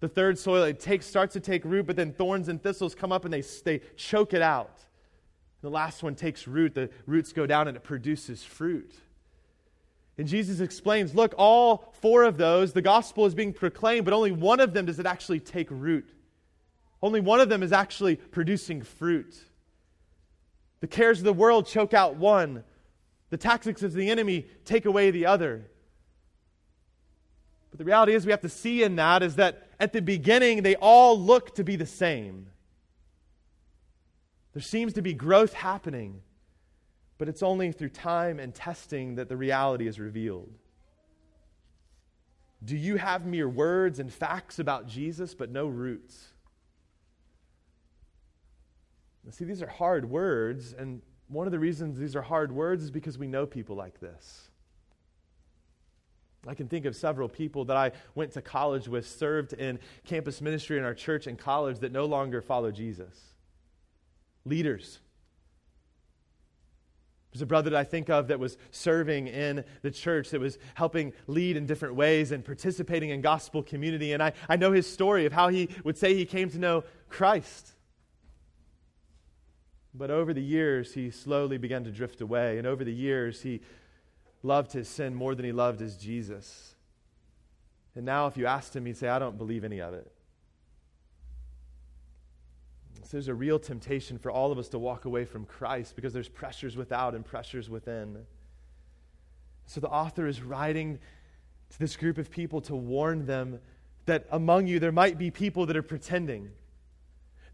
[0.00, 3.12] The third soil, it takes, starts to take root, but then thorns and thistles come
[3.12, 4.80] up and they, they choke it out.
[5.60, 8.94] The last one takes root, the roots go down, and it produces fruit.
[10.16, 14.32] And Jesus explains look, all four of those, the gospel is being proclaimed, but only
[14.32, 16.08] one of them does it actually take root.
[17.02, 19.36] Only one of them is actually producing fruit.
[20.80, 22.64] The cares of the world choke out one,
[23.30, 25.66] the tactics of the enemy take away the other.
[27.70, 30.62] But the reality is, we have to see in that is that at the beginning,
[30.62, 32.46] they all look to be the same.
[34.54, 36.22] There seems to be growth happening,
[37.18, 40.52] but it's only through time and testing that the reality is revealed.
[42.64, 46.32] Do you have mere words and facts about Jesus, but no roots?
[49.30, 52.90] See, these are hard words, and one of the reasons these are hard words is
[52.90, 54.50] because we know people like this.
[56.46, 60.40] I can think of several people that I went to college with, served in campus
[60.40, 63.14] ministry in our church and college that no longer follow Jesus.
[64.44, 65.00] Leaders.
[67.32, 70.58] There's a brother that I think of that was serving in the church, that was
[70.74, 74.12] helping lead in different ways and participating in gospel community.
[74.12, 76.84] And I, I know his story of how he would say he came to know
[77.10, 77.74] Christ.
[79.98, 82.58] But over the years, he slowly began to drift away.
[82.58, 83.60] And over the years, he
[84.44, 86.76] loved his sin more than he loved his Jesus.
[87.96, 90.08] And now, if you asked him, he'd say, I don't believe any of it.
[93.02, 96.12] So there's a real temptation for all of us to walk away from Christ because
[96.12, 98.18] there's pressures without and pressures within.
[99.66, 100.98] So the author is writing
[101.70, 103.58] to this group of people to warn them
[104.06, 106.50] that among you there might be people that are pretending.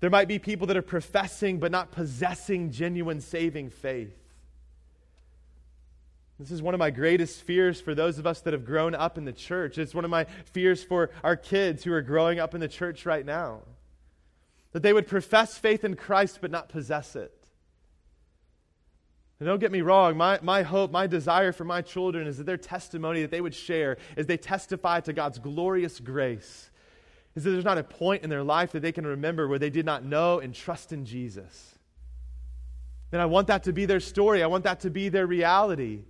[0.01, 4.15] There might be people that are professing but not possessing genuine saving faith.
[6.39, 9.17] This is one of my greatest fears for those of us that have grown up
[9.17, 9.79] in the church.
[9.79, 13.07] It's one of my fears for our kids who are growing up in the church
[13.07, 13.63] right now.
[14.73, 17.33] That they would profess faith in Christ but not possess it.
[19.39, 22.47] And don't get me wrong, my, my hope, my desire for my children is that
[22.47, 26.71] their testimony that they would share as they testify to God's glorious grace
[27.35, 29.71] is that there's not a point in their life that they can remember where they
[29.71, 31.75] did not know and trust in Jesus.
[33.13, 34.43] And I want that to be their story.
[34.43, 36.03] I want that to be their reality.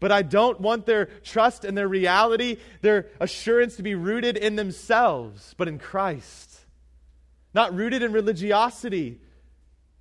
[0.00, 4.56] But I don't want their trust and their reality, their assurance to be rooted in
[4.56, 6.60] themselves, but in Christ.
[7.52, 9.20] Not rooted in religiosity,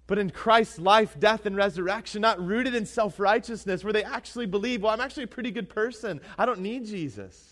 [0.07, 2.21] but in Christ's life, death, and resurrection.
[2.21, 5.69] Not rooted in self righteousness, where they actually believe, well, I'm actually a pretty good
[5.69, 6.21] person.
[6.37, 7.48] I don't need Jesus.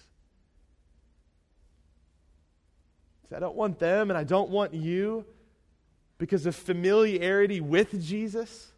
[3.36, 5.26] I don't want them and I don't want you
[6.18, 8.72] because of familiarity with Jesus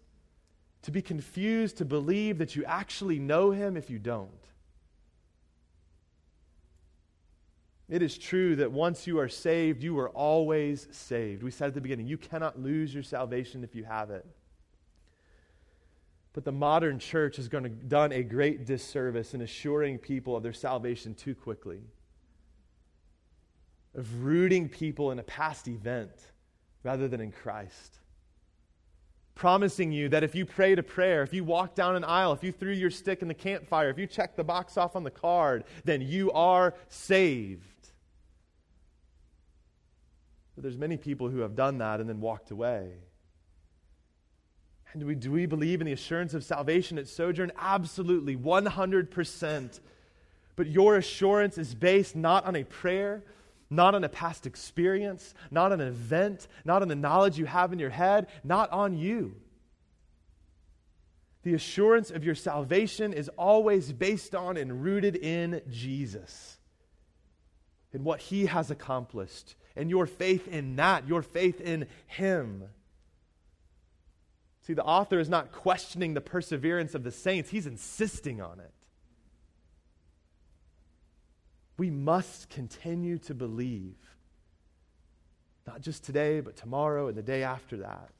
[0.81, 4.29] to be confused to believe that you actually know him if you don't.
[7.89, 11.41] It is true that once you are saved, you are always saved.
[11.41, 14.25] We said at the beginning, you cannot lose your salvation if you have it.
[16.33, 21.15] But the modern church has done a great disservice in assuring people of their salvation
[21.15, 21.81] too quickly
[23.95, 26.11] of rooting people in a past event
[26.83, 27.97] rather than in Christ.
[29.35, 32.43] Promising you that if you prayed a prayer, if you walked down an aisle, if
[32.43, 35.11] you threw your stick in the campfire, if you checked the box off on the
[35.11, 37.63] card, then you are saved.
[40.55, 42.91] But there's many people who have done that and then walked away.
[44.91, 47.51] And do we, do we believe in the assurance of salvation at Sojourn?
[47.57, 49.79] Absolutely, 100%.
[50.55, 53.23] But your assurance is based not on a prayer,
[53.69, 57.71] not on a past experience, not on an event, not on the knowledge you have
[57.71, 59.35] in your head, not on you.
[61.43, 66.57] The assurance of your salvation is always based on and rooted in Jesus,
[67.93, 72.63] in what he has accomplished, and your faith in that, your faith in him.
[74.61, 78.73] See, the author is not questioning the perseverance of the saints, he's insisting on it.
[81.79, 83.95] We must continue to believe,
[85.65, 88.11] not just today, but tomorrow and the day after that.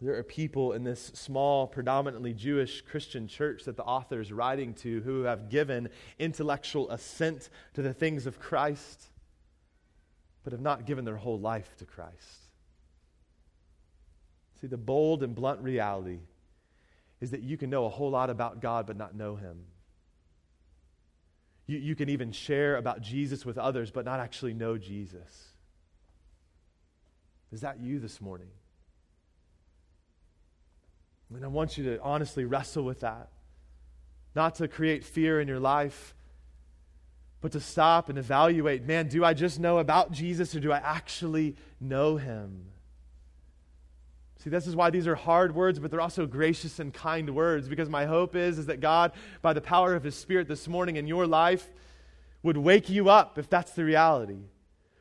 [0.00, 4.72] There are people in this small, predominantly Jewish Christian church that the author is writing
[4.76, 9.10] to who have given intellectual assent to the things of Christ,
[10.42, 12.46] but have not given their whole life to Christ.
[14.62, 16.20] See, the bold and blunt reality
[17.20, 19.66] is that you can know a whole lot about God but not know Him.
[21.66, 25.48] You, you can even share about Jesus with others but not actually know Jesus.
[27.52, 28.48] Is that you this morning?
[31.34, 33.28] And I want you to honestly wrestle with that.
[34.34, 36.14] Not to create fear in your life,
[37.40, 40.78] but to stop and evaluate man, do I just know about Jesus or do I
[40.78, 42.66] actually know him?
[44.38, 47.68] See, this is why these are hard words, but they're also gracious and kind words
[47.68, 49.12] because my hope is, is that God,
[49.42, 51.66] by the power of his Spirit this morning in your life,
[52.42, 54.38] would wake you up if that's the reality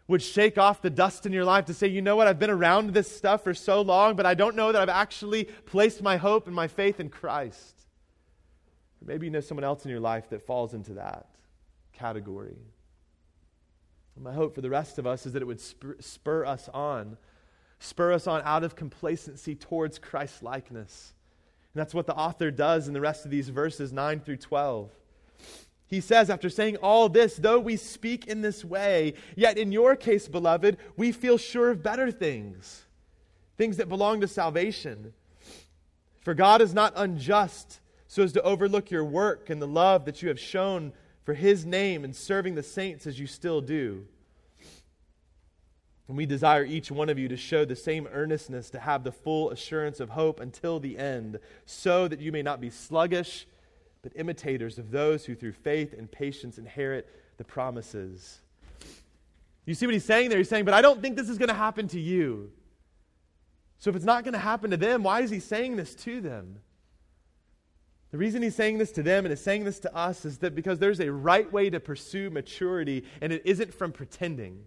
[0.08, 2.52] would shake off the dust in your life to say, you know what, I've been
[2.52, 6.18] around this stuff for so long, but I don't know that I've actually placed my
[6.18, 7.88] hope and my faith in Christ.
[9.02, 11.28] Or maybe you know someone else in your life that falls into that
[11.94, 12.58] category.
[14.18, 17.18] My hope for the rest of us is that it would spur, spur us on,
[17.86, 21.14] spur us on out of complacency towards Christ likeness.
[21.74, 24.90] And that's what the author does in the rest of these verses 9 through 12.
[25.88, 29.96] He says, after saying all this, though we speak in this way, yet in your
[29.96, 32.86] case, beloved, we feel sure of better things,
[33.58, 35.14] things that belong to salvation.
[36.22, 40.22] For God is not unjust so as to overlook your work and the love that
[40.22, 40.92] you have shown
[41.24, 44.08] for his name in serving the saints as you still do.
[46.08, 49.12] And we desire each one of you to show the same earnestness to have the
[49.12, 53.48] full assurance of hope until the end, so that you may not be sluggish
[54.06, 58.40] but imitators of those who through faith and patience inherit the promises.
[59.66, 60.38] You see what he's saying there?
[60.38, 62.52] He's saying, But I don't think this is going to happen to you.
[63.80, 66.22] So if it's not going to happen to them, why is he saying this to
[66.22, 66.60] them?
[68.12, 70.54] The reason he's saying this to them and is saying this to us is that
[70.54, 74.66] because there's a right way to pursue maturity, and it isn't from pretending,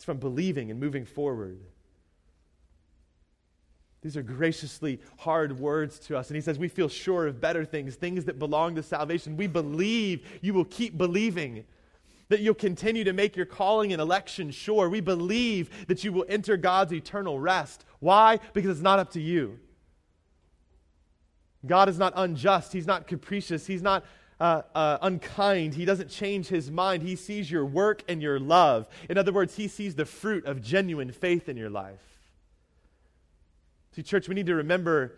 [0.00, 1.60] it's from believing and moving forward.
[4.00, 6.28] These are graciously hard words to us.
[6.30, 9.36] And he says, We feel sure of better things, things that belong to salvation.
[9.36, 11.66] We believe you will keep believing,
[12.30, 14.88] that you'll continue to make your calling and election sure.
[14.88, 17.84] We believe that you will enter God's eternal rest.
[17.98, 18.38] Why?
[18.54, 19.60] Because it's not up to you.
[21.66, 24.02] God is not unjust, He's not capricious, He's not
[24.40, 25.74] uh, uh, unkind.
[25.74, 27.02] He doesn't change his mind.
[27.02, 28.88] He sees your work and your love.
[29.08, 32.02] In other words, he sees the fruit of genuine faith in your life.
[33.94, 35.14] See, church, we need to remember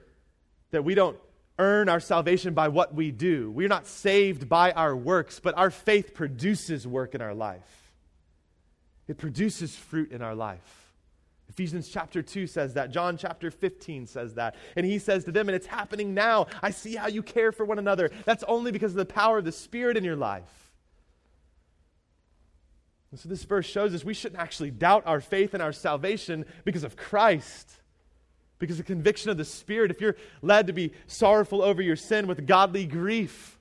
[0.73, 1.16] that we don't
[1.59, 3.51] earn our salvation by what we do.
[3.51, 7.93] We're not saved by our works, but our faith produces work in our life.
[9.07, 10.82] It produces fruit in our life.
[11.53, 12.90] Ephesians chapter 2 says that.
[12.90, 14.57] John chapter 15 says that.
[14.74, 16.46] And he says to them, and it's happening now.
[16.62, 18.11] I see how you care for one another.
[18.24, 20.72] That's only because of the power of the Spirit in your life.
[23.11, 26.46] And so this verse shows us we shouldn't actually doubt our faith and our salvation
[26.64, 27.70] because of Christ
[28.62, 32.28] because the conviction of the Spirit, if you're led to be sorrowful over your sin
[32.28, 33.59] with godly grief,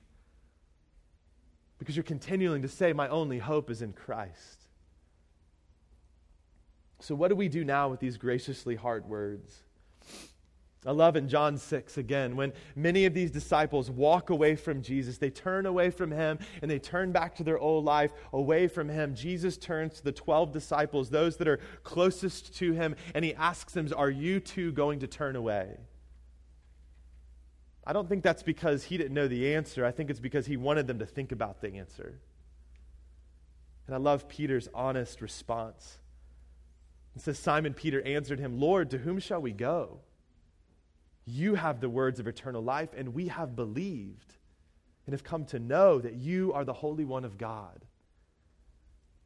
[1.80, 4.61] because you're continuing to say, My only hope is in Christ.
[7.02, 9.64] So, what do we do now with these graciously hard words?
[10.86, 15.18] I love in John 6 again, when many of these disciples walk away from Jesus,
[15.18, 18.88] they turn away from him and they turn back to their old life away from
[18.88, 19.16] him.
[19.16, 23.72] Jesus turns to the 12 disciples, those that are closest to him, and he asks
[23.72, 25.76] them, Are you too going to turn away?
[27.84, 29.84] I don't think that's because he didn't know the answer.
[29.84, 32.20] I think it's because he wanted them to think about the answer.
[33.86, 35.98] And I love Peter's honest response.
[37.14, 40.00] It says, Simon Peter answered him, Lord, to whom shall we go?
[41.24, 44.34] You have the words of eternal life, and we have believed
[45.06, 47.84] and have come to know that you are the Holy One of God.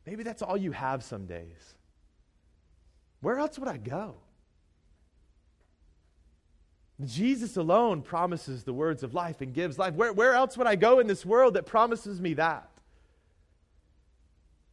[0.07, 1.75] Maybe that's all you have some days.
[3.21, 4.17] Where else would I go?
[7.05, 9.95] Jesus alone promises the words of life and gives life.
[9.95, 12.71] Where, where else would I go in this world that promises me that?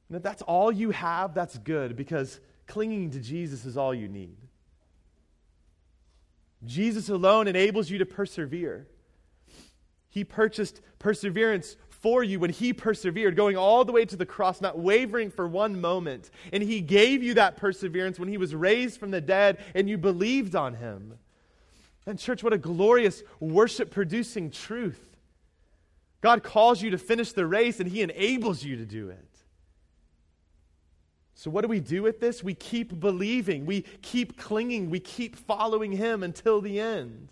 [0.08, 4.08] And if that's all you have, that's good because clinging to Jesus is all you
[4.08, 4.38] need.
[6.66, 8.88] Jesus alone enables you to persevere.
[10.10, 14.62] He purchased perseverance for you when he persevered, going all the way to the cross,
[14.62, 16.30] not wavering for one moment.
[16.52, 19.98] And he gave you that perseverance when he was raised from the dead and you
[19.98, 21.18] believed on him.
[22.06, 25.14] And, church, what a glorious worship producing truth
[26.24, 29.33] God calls you to finish the race and He enables you to do it.
[31.36, 32.44] So, what do we do with this?
[32.44, 37.30] We keep believing, we keep clinging, we keep following Him until the end.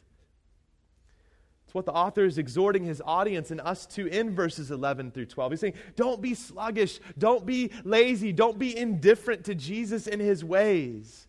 [1.71, 5.27] It's what the author is exhorting his audience and us to in verses 11 through
[5.27, 5.53] 12.
[5.53, 10.43] He's saying, Don't be sluggish, don't be lazy, don't be indifferent to Jesus and His
[10.43, 11.27] ways.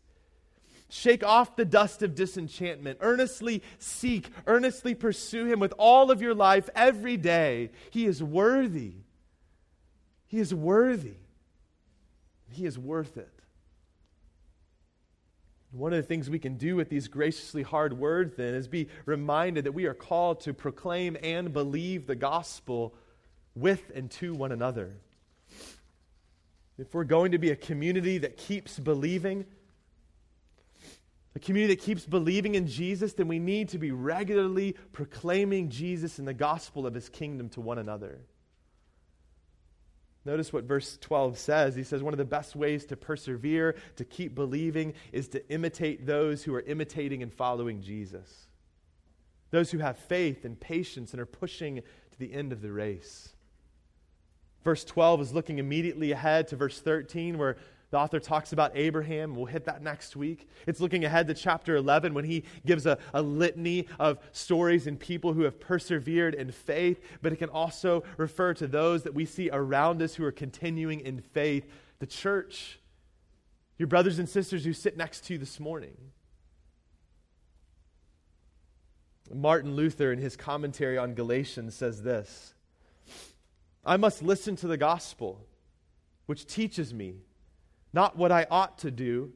[0.89, 2.99] Shake off the dust of disenchantment.
[3.01, 7.71] Earnestly seek, earnestly pursue Him with all of your life every day.
[7.93, 8.95] He is worthy.
[10.27, 11.22] He is worthy.
[12.53, 13.33] He is worth it.
[15.73, 18.89] One of the things we can do with these graciously hard words, then, is be
[19.07, 22.95] reminded that we are called to proclaim and believe the gospel
[23.55, 24.91] with and to one another.
[26.79, 29.47] If we're going to be a community that keeps believing,
[31.35, 36.19] a community that keeps believing in Jesus, then we need to be regularly proclaiming Jesus
[36.19, 38.21] and the gospel of his kingdom to one another.
[40.25, 41.75] Notice what verse 12 says.
[41.75, 46.07] He says, One of the best ways to persevere, to keep believing, is to imitate
[46.07, 48.47] those who are imitating and following Jesus.
[49.51, 53.35] Those who have faith and patience and are pushing to the end of the race.
[54.65, 57.57] Verse 12 is looking immediately ahead to verse 13, where
[57.93, 59.37] the author talks about Abraham.
[59.37, 60.49] We'll hit that next week.
[60.67, 64.99] It's looking ahead to chapter 11 when he gives a, a litany of stories and
[64.99, 69.27] people who have persevered in faith, but it can also refer to those that we
[69.27, 72.81] see around us who are continuing in faith, the church,
[73.77, 75.99] your brothers and sisters who sit next to you this morning.
[79.31, 82.55] Martin Luther, in his commentary on Galatians, says this
[83.85, 85.47] I must listen to the gospel,
[86.25, 87.17] which teaches me
[87.93, 89.33] not what I ought to do,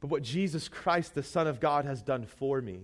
[0.00, 2.80] but what Jesus Christ, the Son of God, has done for me.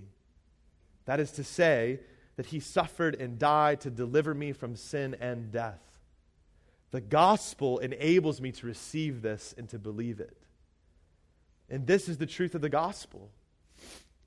[1.05, 2.01] That is to say,
[2.37, 5.83] that he suffered and died to deliver me from sin and death.
[6.91, 10.37] The gospel enables me to receive this and to believe it.
[11.69, 13.31] And this is the truth of the gospel.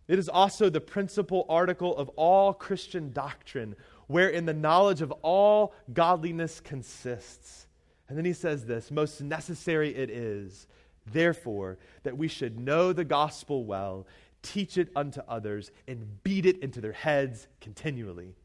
[0.08, 3.76] It is also the principal article of all Christian doctrine,
[4.08, 7.68] wherein the knowledge of all godliness consists.
[8.10, 10.68] And then he says this most necessary it is,
[11.12, 14.06] therefore, that we should know the gospel well,
[14.42, 18.36] teach it unto others, and beat it into their heads continually.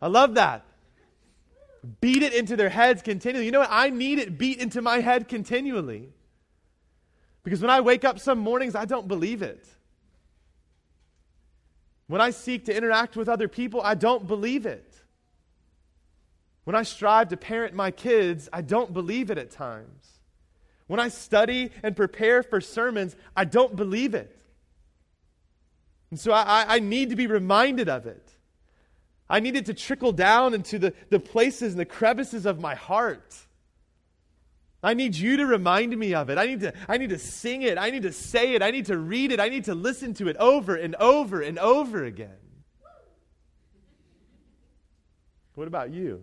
[0.00, 0.64] I love that.
[2.00, 3.44] Beat it into their heads continually.
[3.44, 3.68] You know what?
[3.70, 6.08] I need it beat into my head continually.
[7.42, 9.66] Because when I wake up some mornings, I don't believe it.
[12.06, 14.94] When I seek to interact with other people, I don't believe it.
[16.64, 20.08] When I strive to parent my kids, I don't believe it at times.
[20.86, 24.40] When I study and prepare for sermons, I don't believe it.
[26.10, 28.30] And so I, I need to be reminded of it.
[29.28, 32.74] I need it to trickle down into the, the places and the crevices of my
[32.74, 33.34] heart.
[34.82, 36.36] I need you to remind me of it.
[36.36, 37.78] I need, to, I need to sing it.
[37.78, 38.62] I need to say it.
[38.62, 39.40] I need to read it.
[39.40, 42.36] I need to listen to it over and over and over again.
[45.54, 46.22] What about you?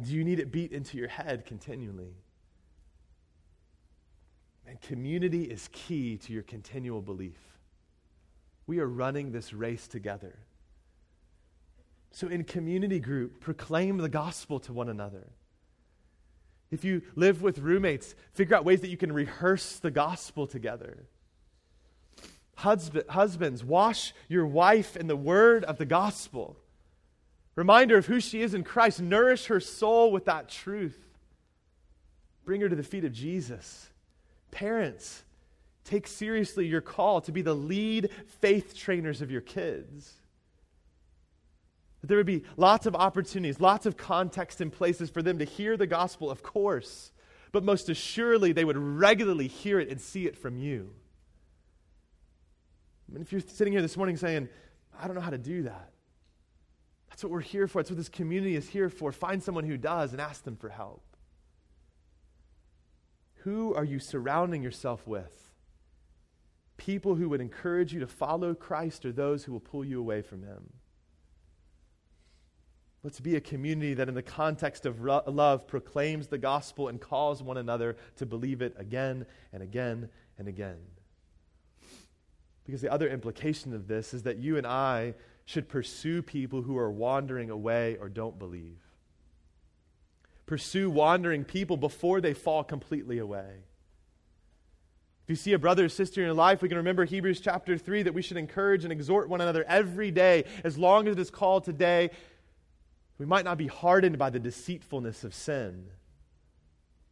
[0.00, 2.14] Do you need it beat into your head continually?
[4.66, 7.40] And community is key to your continual belief.
[8.66, 10.38] We are running this race together.
[12.12, 15.30] So, in community group, proclaim the gospel to one another.
[16.70, 21.06] If you live with roommates, figure out ways that you can rehearse the gospel together.
[22.54, 26.59] Husband, husbands, wash your wife in the word of the gospel.
[27.56, 29.00] Remind her of who she is in Christ.
[29.00, 30.98] Nourish her soul with that truth.
[32.44, 33.88] Bring her to the feet of Jesus.
[34.50, 35.24] Parents,
[35.84, 40.14] take seriously your call to be the lead faith trainers of your kids.
[42.00, 45.44] That there would be lots of opportunities, lots of context and places for them to
[45.44, 47.12] hear the gospel, of course,
[47.52, 50.94] but most assuredly they would regularly hear it and see it from you.
[53.08, 54.48] I mean, if you're sitting here this morning saying,
[54.98, 55.90] I don't know how to do that,
[57.10, 57.80] that's what we're here for.
[57.82, 59.12] That's what this community is here for.
[59.12, 61.02] Find someone who does and ask them for help.
[63.42, 65.50] Who are you surrounding yourself with?
[66.76, 70.22] People who would encourage you to follow Christ or those who will pull you away
[70.22, 70.72] from him?
[73.02, 77.00] Let's be a community that, in the context of ro- love, proclaims the gospel and
[77.00, 80.78] calls one another to believe it again and again and again.
[82.64, 85.14] Because the other implication of this is that you and I
[85.50, 88.78] should pursue people who are wandering away or don't believe.
[90.46, 93.64] Pursue wandering people before they fall completely away.
[95.24, 97.76] If you see a brother or sister in your life, we can remember Hebrews chapter
[97.76, 101.20] 3 that we should encourage and exhort one another every day, as long as it
[101.20, 102.10] is called today.
[103.18, 105.86] We might not be hardened by the deceitfulness of sin.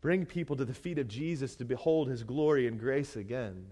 [0.01, 3.66] Bring people to the feet of Jesus to behold his glory and grace again.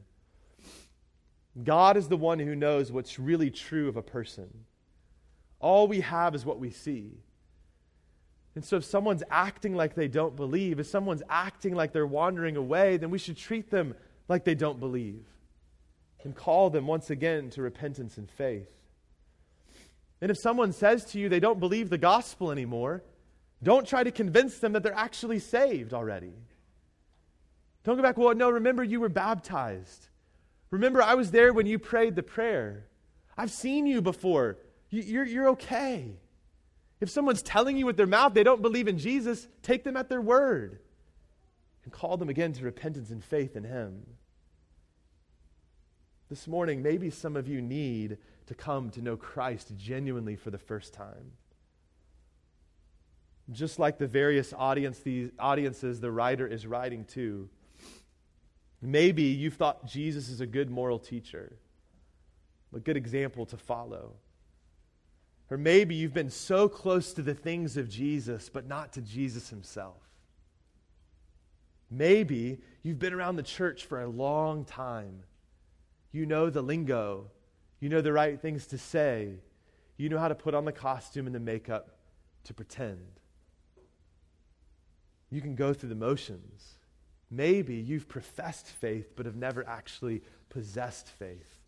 [1.63, 4.49] God is the one who knows what's really true of a person.
[5.59, 7.13] All we have is what we see.
[8.55, 12.57] And so, if someone's acting like they don't believe, if someone's acting like they're wandering
[12.57, 13.95] away, then we should treat them
[14.29, 15.25] like they don't believe
[16.25, 18.71] and call them once again to repentance and faith.
[20.21, 23.03] And if someone says to you they don't believe the gospel anymore,
[23.63, 26.33] don't try to convince them that they're actually saved already.
[27.85, 30.09] Don't go back, well, no, remember you were baptized.
[30.71, 32.87] Remember, I was there when you prayed the prayer.
[33.37, 34.59] I've seen you before.
[34.91, 36.17] You're, you're okay.
[37.01, 40.09] If someone's telling you with their mouth they don't believe in Jesus, take them at
[40.09, 40.81] their word
[41.85, 44.03] and call them again to repentance and faith in Him.
[46.29, 50.59] This morning, maybe some of you need to come to know Christ genuinely for the
[50.59, 51.33] first time.
[53.53, 55.01] Just like the various audience,
[55.39, 57.49] audiences the writer is writing to,
[58.87, 61.57] maybe you've thought Jesus is a good moral teacher,
[62.74, 64.12] a good example to follow.
[65.51, 69.51] Or maybe you've been so close to the things of Jesus, but not to Jesus
[69.51, 70.03] himself.
[71.91, 75.22] Maybe you've been around the church for a long time.
[76.12, 77.30] You know the lingo,
[77.80, 79.34] you know the right things to say,
[79.97, 81.97] you know how to put on the costume and the makeup
[82.45, 83.07] to pretend.
[85.30, 86.78] You can go through the motions.
[87.31, 91.61] Maybe you've professed faith but have never actually possessed faith.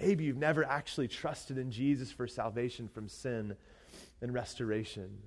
[0.00, 3.56] Maybe you've never actually trusted in Jesus for salvation from sin
[4.22, 5.18] and restoration.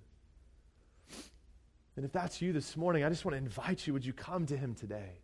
[1.96, 4.46] And if that's you this morning, I just want to invite you would you come
[4.48, 5.20] to him today?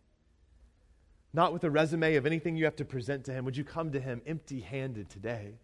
[1.32, 3.44] Not with a resume of anything you have to present to him.
[3.44, 5.54] Would you come to him empty handed today?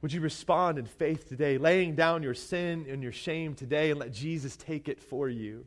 [0.00, 4.00] Would you respond in faith today, laying down your sin and your shame today and
[4.00, 5.64] let Jesus take it for you?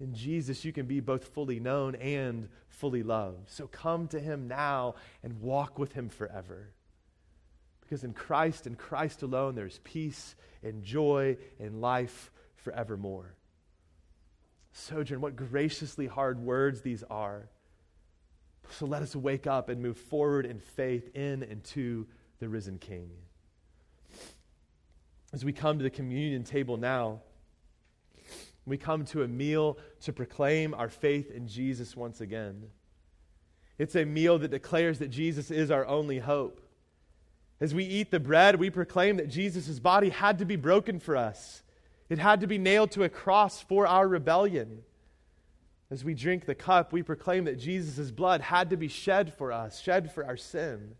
[0.00, 3.50] In Jesus, you can be both fully known and fully loved.
[3.50, 6.72] So come to him now and walk with him forever.
[7.82, 13.34] Because in Christ and Christ alone, there's peace and joy and life forevermore.
[14.72, 17.48] Sojourn, what graciously hard words these are.
[18.70, 22.06] So let us wake up and move forward in faith in and to
[22.38, 23.10] the risen King.
[25.32, 27.20] As we come to the communion table now,
[28.70, 32.70] we come to a meal to proclaim our faith in Jesus once again.
[33.78, 36.60] It's a meal that declares that Jesus is our only hope.
[37.60, 41.16] As we eat the bread, we proclaim that Jesus' body had to be broken for
[41.16, 41.62] us.
[42.08, 44.82] It had to be nailed to a cross for our rebellion.
[45.90, 49.52] As we drink the cup, we proclaim that Jesus' blood had to be shed for
[49.52, 50.94] us, shed for our sin.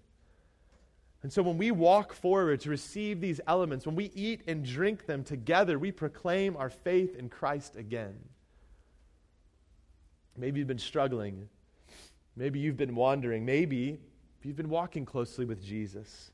[1.22, 5.06] And so when we walk forward to receive these elements, when we eat and drink
[5.06, 8.16] them together, we proclaim our faith in Christ again.
[10.36, 11.48] Maybe you've been struggling.
[12.36, 13.44] Maybe you've been wandering.
[13.44, 14.00] Maybe
[14.42, 16.30] you've been walking closely with Jesus.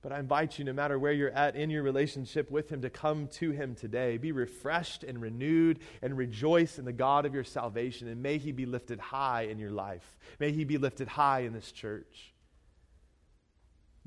[0.00, 2.90] But I invite you, no matter where you're at in your relationship with Him, to
[2.90, 4.16] come to Him today.
[4.16, 8.06] Be refreshed and renewed and rejoice in the God of your salvation.
[8.06, 10.16] And may He be lifted high in your life.
[10.38, 12.32] May He be lifted high in this church.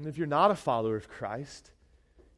[0.02, 1.70] And if you're not a follower of Christ,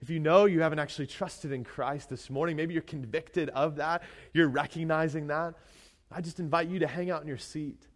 [0.01, 3.77] if you know you haven't actually trusted in Christ this morning, maybe you're convicted of
[3.77, 4.03] that,
[4.33, 5.53] you're recognizing that,
[6.11, 7.87] I just invite you to hang out in your seat.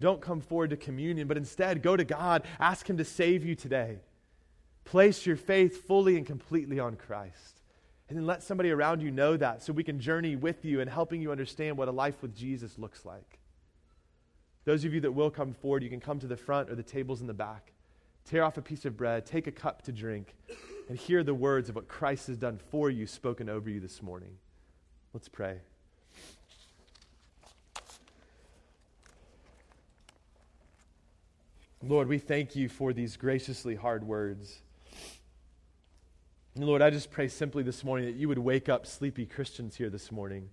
[0.00, 3.56] Don't come forward to communion, but instead go to God, ask Him to save you
[3.56, 3.98] today.
[4.84, 7.62] Place your faith fully and completely on Christ.
[8.08, 10.88] And then let somebody around you know that so we can journey with you and
[10.88, 13.40] helping you understand what a life with Jesus looks like.
[14.64, 16.84] Those of you that will come forward, you can come to the front or the
[16.84, 17.72] tables in the back
[18.26, 20.34] tear off a piece of bread, take a cup to drink,
[20.88, 24.02] and hear the words of what Christ has done for you spoken over you this
[24.02, 24.36] morning.
[25.12, 25.58] Let's pray.
[31.82, 34.60] Lord, we thank you for these graciously hard words.
[36.54, 39.76] And Lord, I just pray simply this morning that you would wake up sleepy Christians
[39.76, 40.50] here this morning.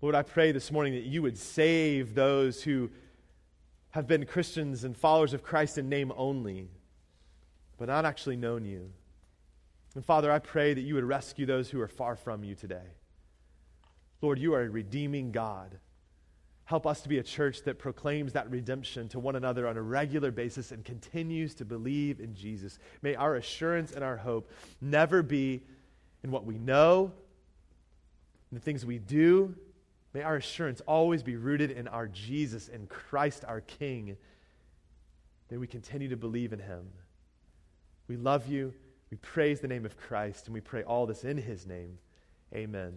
[0.00, 2.90] Lord, I pray this morning that you would save those who
[3.94, 6.68] have been Christians and followers of Christ in name only,
[7.78, 8.90] but not actually known you.
[9.94, 12.88] And Father, I pray that you would rescue those who are far from you today.
[14.20, 15.78] Lord, you are a redeeming God.
[16.64, 19.82] Help us to be a church that proclaims that redemption to one another on a
[19.82, 22.80] regular basis and continues to believe in Jesus.
[23.00, 25.62] May our assurance and our hope never be
[26.24, 27.12] in what we know,
[28.50, 29.54] in the things we do,
[30.14, 34.16] May our assurance always be rooted in our Jesus and Christ our King.
[35.50, 36.86] May we continue to believe in him.
[38.06, 38.72] We love you.
[39.10, 41.98] We praise the name of Christ, and we pray all this in his name.
[42.54, 42.94] Amen.